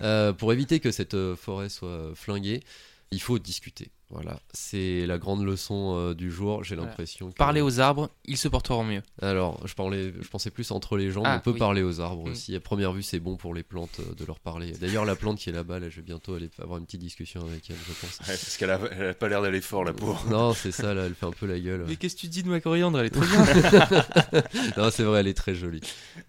[0.02, 2.64] Euh, pour éviter que cette forêt soit flinguée,
[3.12, 3.92] il faut discuter.
[4.14, 7.32] Voilà, c'est la grande leçon euh, du jour, j'ai l'impression.
[7.32, 9.02] Parler aux arbres, ils se porteront mieux.
[9.24, 12.00] Alors, je, parlais, je pensais plus entre les gens, mais ah, on peut parler aux
[12.00, 12.32] arbres mm.
[12.32, 12.56] aussi.
[12.56, 14.74] À première vue, c'est bon pour les plantes euh, de leur parler.
[14.74, 17.42] D'ailleurs, la plante qui est là-bas, là, je vais bientôt aller avoir une petite discussion
[17.42, 18.20] avec elle, je pense.
[18.20, 20.24] parce qu'elle a, pas l'air d'aller fort, la pauvre.
[20.30, 21.86] Non, c'est ça, là, elle fait un peu la gueule.
[21.88, 24.44] Mais qu'est-ce que tu dis de ma coriandre Elle est très bien.
[24.78, 25.82] non, c'est vrai, elle est très jolie.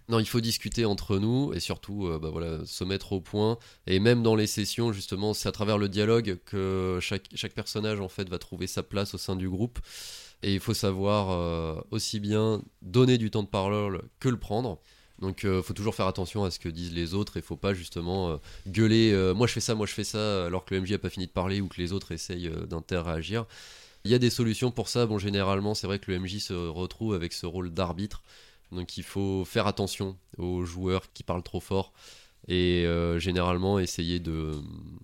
[0.09, 3.59] Non, il faut discuter entre nous et surtout euh, bah, voilà, se mettre au point.
[3.87, 8.01] Et même dans les sessions, justement, c'est à travers le dialogue que chaque, chaque personnage,
[8.01, 9.81] en fait, va trouver sa place au sein du groupe.
[10.43, 14.79] Et il faut savoir euh, aussi bien donner du temps de parole que le prendre.
[15.21, 17.57] Donc il euh, faut toujours faire attention à ce que disent les autres et faut
[17.57, 20.81] pas justement euh, gueuler moi je fais ça, moi je fais ça alors que le
[20.81, 23.47] MJ a pas fini de parler ou que les autres essayent d'interagir.
[24.05, 25.07] Il y a des solutions pour ça.
[25.07, 28.23] Bon généralement c'est vrai que le MJ se retrouve avec ce rôle d'arbitre.
[28.73, 31.93] Donc il faut faire attention aux joueurs qui parlent trop fort
[32.49, 34.53] et euh, généralement essayer de,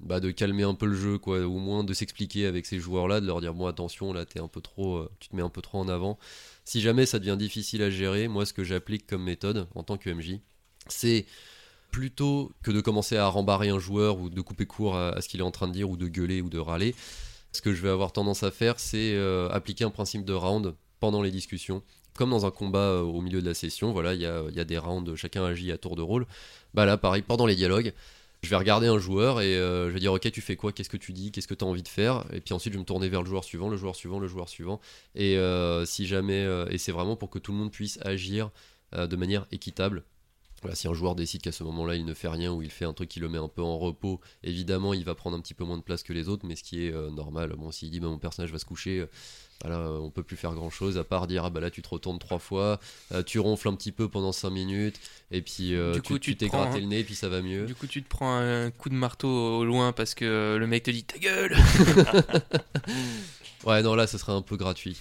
[0.01, 1.41] bah, de calmer un peu le jeu quoi.
[1.41, 4.41] Au moins de s'expliquer avec ces joueurs là de leur dire bon attention là es
[4.41, 6.19] un peu trop euh, tu te mets un peu trop en avant.
[6.65, 9.97] Si jamais ça devient difficile à gérer moi ce que j'applique comme méthode en tant
[9.97, 10.41] que MJ
[10.89, 11.27] c'est
[11.91, 15.41] plutôt que de commencer à rembarrer un joueur ou de couper court à, ce qu'il
[15.41, 16.95] est en train de dire ou de gueuler ou de râler
[17.53, 20.75] ce que je vais avoir tendance à faire c'est euh, appliquer un principe de round
[21.01, 21.83] pendant les discussions
[22.21, 24.65] comme dans un combat au milieu de la session, voilà, il y a, y a,
[24.67, 26.27] des rounds, chacun agit à tour de rôle.
[26.75, 27.95] Bah là, pareil, pendant les dialogues,
[28.43, 30.91] je vais regarder un joueur et euh, je vais dire ok tu fais quoi qu'est-ce
[30.91, 32.27] que tu dis qu'est-ce que tu as envie de faire?
[32.35, 34.29] Et puis ensuite je vais me tourner vers le joueur suivant le joueur suivant le
[34.29, 34.81] joueur suivant
[35.15, 38.51] et euh, si jamais euh, et c'est vraiment pour que tout le monde puisse agir
[38.93, 40.03] de manière équitable
[40.63, 42.85] voilà, si un joueur décide qu'à ce moment-là il ne fait rien ou il fait
[42.85, 45.55] un truc qui le met un peu en repos, évidemment il va prendre un petit
[45.55, 47.55] peu moins de place que les autres, mais ce qui est normal.
[47.57, 49.07] Bon, s'il dit bah, mon personnage va se coucher,
[49.63, 51.83] voilà, euh, on peut plus faire grand chose à part dire ah bah là tu
[51.83, 52.81] te retournes trois fois,
[53.13, 54.99] euh, tu ronfles un petit peu pendant cinq minutes
[55.31, 57.67] et puis euh, du coup, tu t'es gratté le nez et puis ça va mieux.
[57.67, 60.85] Du coup tu te prends un coup de marteau au loin parce que le mec
[60.85, 61.55] te dit ta gueule.
[63.67, 64.97] ouais non là ce serait un peu gratuit.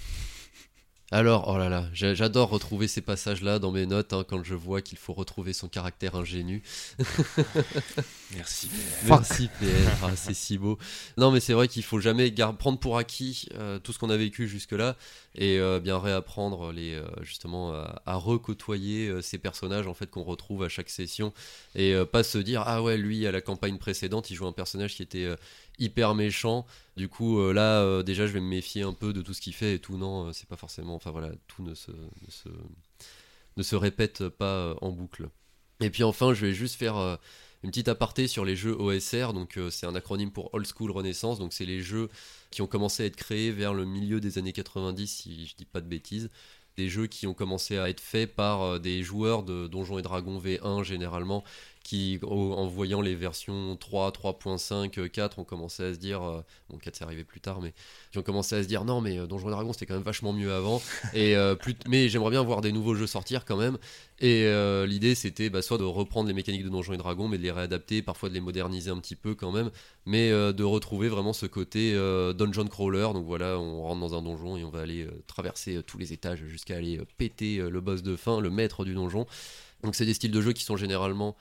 [1.12, 4.84] Alors, oh là là, j'adore retrouver ces passages-là dans mes notes hein, quand je vois
[4.84, 6.62] qu'il faut retrouver son caractère ingénu.
[8.36, 8.70] Merci.
[9.08, 10.78] Merci PR, ah, c'est si beau.
[11.18, 14.18] Non, mais c'est vrai qu'il faut jamais prendre pour acquis euh, tout ce qu'on a
[14.18, 14.96] vécu jusque-là
[15.34, 17.74] et euh, bien réapprendre les euh, justement
[18.06, 21.34] à, recôtoyer ces personnages en fait qu'on retrouve à chaque session
[21.74, 24.96] et pas se dire ah ouais lui à la campagne précédente il joue un personnage
[24.96, 25.30] qui était
[25.80, 26.66] hyper méchant.
[26.98, 29.42] Du coup, euh, là, euh, déjà, je vais me méfier un peu de tout ce
[29.42, 29.98] qu'il fait et tout.
[29.98, 30.96] Non, euh, c'est pas forcément.
[30.96, 31.92] Enfin voilà, tout ne se,
[33.58, 35.30] ne se, répète pas en boucle.
[35.82, 36.98] Et puis enfin, je vais juste faire
[37.64, 39.34] une petite aparté sur les jeux OSR.
[39.34, 41.40] Donc, c'est un acronyme pour Old School Renaissance.
[41.40, 42.10] Donc, c'est les jeux
[42.52, 45.66] qui ont commencé à être créés vers le milieu des années 90, si je dis
[45.66, 46.30] pas de bêtises
[46.78, 50.40] des jeux qui ont commencé à être faits par des joueurs de Donjons et Dragons
[50.40, 51.44] V1 généralement
[51.84, 56.78] qui, en voyant les versions 3, 3.5, 4, ont commencé à se dire, euh, bon
[56.78, 57.74] 4 c'est arrivé plus tard, mais
[58.12, 60.34] qui ont commencé à se dire non mais euh, Donjons Dragon c'était quand même vachement
[60.34, 60.82] mieux avant,
[61.14, 63.78] et euh, plus, mais j'aimerais bien voir des nouveaux jeux sortir quand même,
[64.20, 64.46] et
[64.86, 67.52] l'idée c'était bah, soit de reprendre les mécaniques de Donjons et Dragons, mais de les
[67.52, 69.72] réadapter, parfois de les moderniser un petit peu quand même,
[70.06, 71.94] mais de retrouver vraiment ce côté
[72.38, 75.98] dungeon crawler, donc voilà, on rentre dans un donjon et on va aller traverser tous
[75.98, 79.26] les étages jusqu'à aller péter le boss de fin, le maître du donjon.
[79.84, 81.38] Donc c'est des styles de jeu qui sont généralement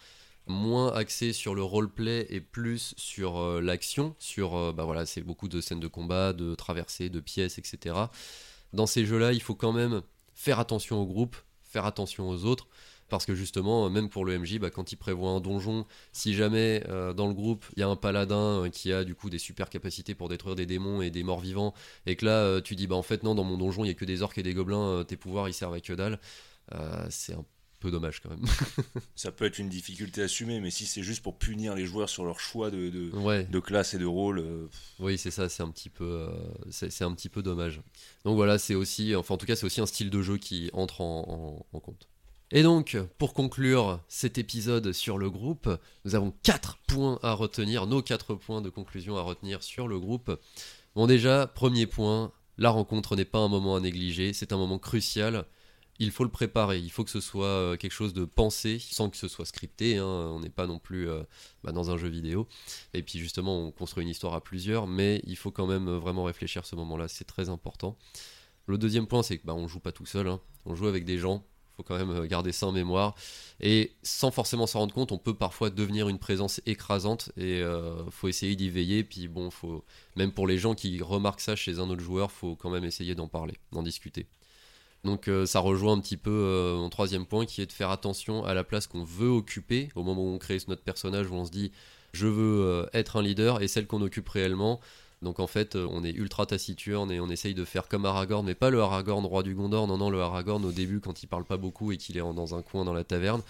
[0.49, 5.23] moins axé sur le roleplay et plus sur euh, l'action, sur euh, bah voilà, c'est
[5.23, 7.95] beaucoup de scènes de combat, de traversées, de pièces, etc.
[8.73, 10.03] Dans ces jeux-là, il faut quand même
[10.35, 12.69] faire attention au groupe, faire attention aux autres,
[13.09, 16.85] parce que justement, même pour le MJ, bah, quand il prévoit un donjon, si jamais
[16.89, 19.71] euh, dans le groupe il y a un paladin qui a du coup des super
[19.71, 21.75] capacités pour détruire des démons et des morts vivants,
[22.07, 23.95] et que là tu dis bah en fait non, dans mon donjon il y a
[23.95, 26.19] que des orques et des gobelins, tes pouvoirs ils servent à que dalle,
[27.11, 27.45] c'est un
[27.79, 28.45] peu dommage quand même.
[29.14, 32.24] ça peut être une difficulté assumée, mais si c'est juste pour punir les joueurs sur
[32.24, 34.41] leur choix de, de, classe et de rôle.
[34.41, 34.66] Euh,
[34.99, 36.31] oui, c'est ça, c'est un petit peu, euh,
[36.70, 37.81] c'est un petit peu dommage.
[38.24, 40.70] Donc voilà, c'est aussi, enfin en tout cas, c'est aussi un style de jeu qui
[40.72, 42.09] entre en, compte.
[42.51, 45.68] Et donc, pour conclure cet épisode sur le groupe,
[46.05, 50.01] nous avons quatre points à retenir, nos quatre points de conclusion à retenir sur le
[50.01, 50.39] groupe.
[50.95, 54.79] Bon déjà, premier point, la rencontre n'est pas un moment à négliger, c'est un moment
[54.79, 55.47] crucial
[55.99, 59.11] il faut le préparer, il faut que ce soit euh, quelque chose de pensé, sans
[59.11, 60.05] que ce soit scripté, hein.
[60.05, 61.23] on n'est pas non plus euh,
[61.65, 62.47] bah, dans un jeu vidéo.
[62.95, 65.99] Et puis justement, on construit une histoire à plusieurs, mais il faut quand même euh,
[65.99, 67.97] vraiment réfléchir ce moment-là, c'est très important.
[68.67, 70.41] Le deuxième point, c'est que bah, on joue pas tout seul, hein.
[70.67, 71.45] on joue avec des gens,
[71.79, 73.15] faut quand même garder ça en mémoire.
[73.61, 78.11] Et sans forcément s'en rendre compte, on peut parfois devenir une présence écrasante et euh,
[78.11, 79.05] faut essayer d'y veiller.
[79.05, 79.85] Puis bon, faut
[80.17, 83.15] même pour les gens qui remarquent ça chez un autre joueur, faut quand même essayer
[83.15, 84.27] d'en parler, d'en discuter.
[85.05, 87.91] Donc euh, ça rejoint un petit peu euh, mon troisième point qui est de faire
[87.91, 91.35] attention à la place qu'on veut occuper au moment où on crée notre personnage où
[91.35, 91.71] on se dit
[92.13, 94.81] je veux euh, être un leader et celle qu'on occupe réellement.
[95.23, 98.55] Donc en fait on est ultra taciturne et on essaye de faire comme Aragorn mais
[98.55, 101.45] pas le Aragorn roi du Gondor, non non le Aragorn au début quand il parle
[101.45, 103.43] pas beaucoup et qu'il est dans un coin dans la taverne.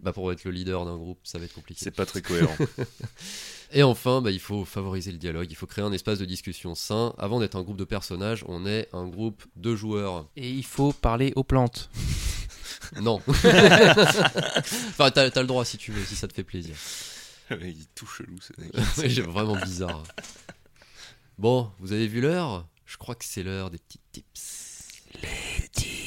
[0.00, 1.80] Bah pour être le leader d'un groupe ça va être compliqué.
[1.82, 2.56] C'est pas très cohérent.
[3.72, 6.74] Et enfin, bah, il faut favoriser le dialogue, il faut créer un espace de discussion
[6.74, 7.14] sain.
[7.18, 10.26] Avant d'être un groupe de personnages, on est un groupe de joueurs.
[10.36, 11.90] Et il faut parler aux plantes.
[13.02, 13.20] Non.
[13.28, 16.74] enfin, t'as le droit si tu veux, si ça te fait plaisir.
[17.50, 18.72] Il est tout chelou ce mec.
[19.10, 20.04] J'ai vraiment bizarre.
[21.38, 22.66] Bon, vous avez vu l'heure?
[22.86, 24.86] Je crois que c'est l'heure des petits tips.
[25.22, 25.97] Les tips.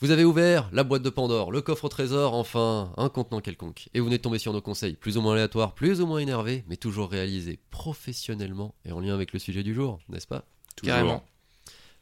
[0.00, 3.88] Vous avez ouvert la boîte de Pandore, le coffre au trésor, enfin, un contenant quelconque.
[3.94, 6.20] Et vous venez de tomber sur nos conseils, plus ou moins aléatoires, plus ou moins
[6.20, 10.44] énervés, mais toujours réalisés professionnellement et en lien avec le sujet du jour, n'est-ce pas?
[10.76, 10.94] Toujours.
[10.94, 11.24] Carrément.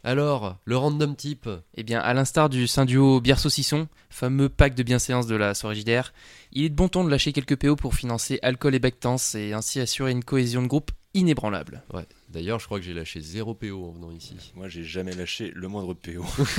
[0.05, 4.75] Alors, le random type, Eh bien, à l'instar du saint duo bière saucisson, fameux pack
[4.75, 6.13] de bienséance de la soirée JDR,
[6.53, 9.55] il est de bon ton de lâcher quelques PO pour financer alcool et bectance et
[9.55, 11.83] ainsi assurer une cohésion de groupe inébranlable.
[11.93, 12.07] ouais.
[12.29, 14.37] D'ailleurs, je crois que j'ai lâché 0 PO en venant ici.
[14.55, 16.23] Moi, j'ai jamais lâché le moindre PO.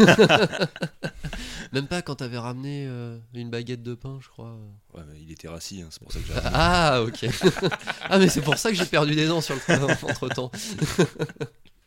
[1.73, 4.57] Même pas quand t'avais ramené euh, une baguette de pain, je crois.
[4.93, 6.51] Ouais, mais il était rassis, hein, c'est pour ça que j'ai ramené.
[6.53, 7.25] Ah, ok.
[8.09, 10.51] ah, mais c'est pour ça que j'ai perdu des dents sur le entre temps.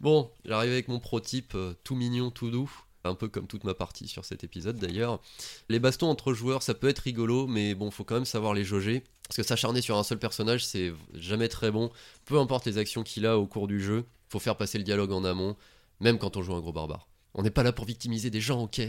[0.00, 2.70] bon, j'arrive avec mon pro type euh, tout mignon, tout doux.
[3.04, 5.20] Un peu comme toute ma partie sur cet épisode d'ailleurs.
[5.68, 8.64] Les bastons entre joueurs, ça peut être rigolo, mais bon, faut quand même savoir les
[8.64, 9.04] jauger.
[9.26, 11.90] Parce que s'acharner sur un seul personnage, c'est jamais très bon.
[12.24, 15.12] Peu importe les actions qu'il a au cours du jeu, faut faire passer le dialogue
[15.12, 15.56] en amont,
[16.00, 17.06] même quand on joue un gros barbare.
[17.34, 18.80] On n'est pas là pour victimiser des gens, ok?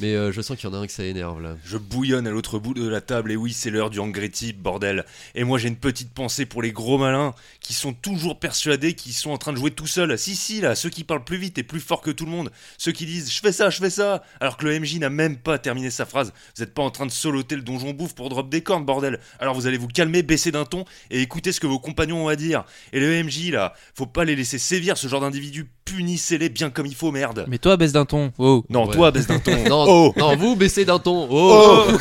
[0.00, 1.56] Mais euh, je sens qu'il y en a un que ça énerve là.
[1.64, 4.58] Je bouillonne à l'autre bout de la table, et oui, c'est l'heure du Angry Tip,
[4.58, 5.04] bordel.
[5.34, 7.34] Et moi, j'ai une petite pensée pour les gros malins
[7.70, 10.18] qui sont toujours persuadés qu'ils sont en train de jouer tout seuls.
[10.18, 12.50] Si, si, là, ceux qui parlent plus vite et plus fort que tout le monde.
[12.78, 15.36] Ceux qui disent je fais ça, je fais ça, alors que le MJ n'a même
[15.36, 16.32] pas terminé sa phrase.
[16.56, 19.20] Vous êtes pas en train de soloter le donjon bouffe pour drop des cornes, bordel.
[19.38, 22.28] Alors vous allez vous calmer, baisser d'un ton et écouter ce que vos compagnons ont
[22.28, 22.64] à dire.
[22.92, 25.70] Et le MJ, là, faut pas les laisser sévir, ce genre d'individus.
[25.84, 27.44] Punissez-les bien comme il faut, merde.
[27.46, 28.32] Mais toi, baisse d'un ton.
[28.38, 28.64] Oh.
[28.68, 28.96] Non, Ouais.
[28.96, 29.56] toi, baisse d'un ton.
[29.68, 30.12] Non, Oh.
[30.16, 31.28] non, vous baissez d'un ton.
[31.30, 31.98] Oh, Oh.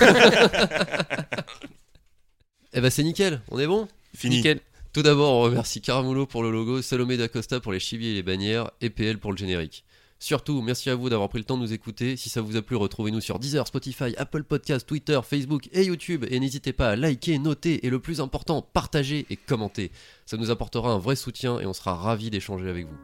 [2.73, 3.87] Eh ben c'est nickel, on est bon?
[4.15, 4.37] Fini.
[4.37, 4.59] Nickel.
[4.91, 8.23] Tout d'abord, on remercie Caramulo pour le logo, Salomé d'Acosta pour les chiviers et les
[8.23, 9.85] bannières, et PL pour le générique.
[10.21, 12.17] Surtout, merci à vous d'avoir pris le temps de nous écouter.
[12.17, 16.25] Si ça vous a plu, retrouvez-nous sur Deezer, Spotify, Apple Podcasts, Twitter, Facebook et YouTube.
[16.29, 19.91] Et n'hésitez pas à liker, noter et le plus important, partager et commenter.
[20.25, 22.97] Ça nous apportera un vrai soutien et on sera ravis d'échanger avec vous.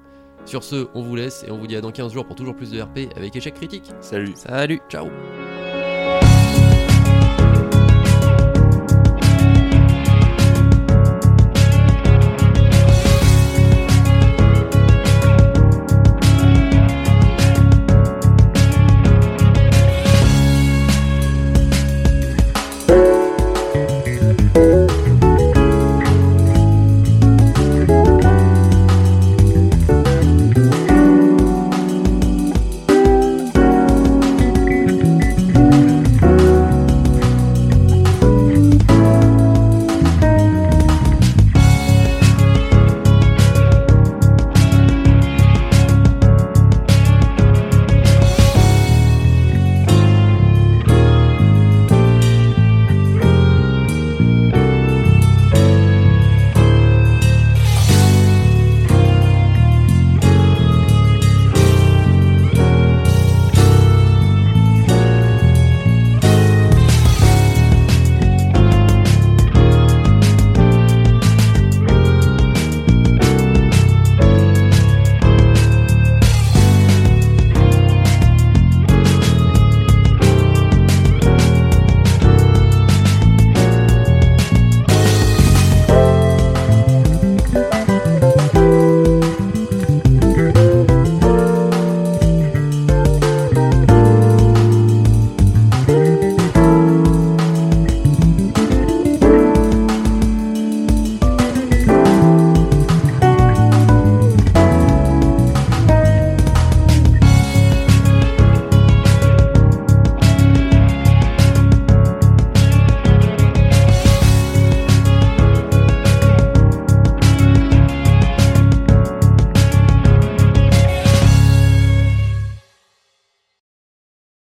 [0.45, 2.55] Sur ce, on vous laisse et on vous dit à dans 15 jours pour toujours
[2.55, 3.91] plus de RP avec échec critique.
[4.01, 4.33] Salut.
[4.35, 4.81] Salut.
[4.89, 5.07] Ciao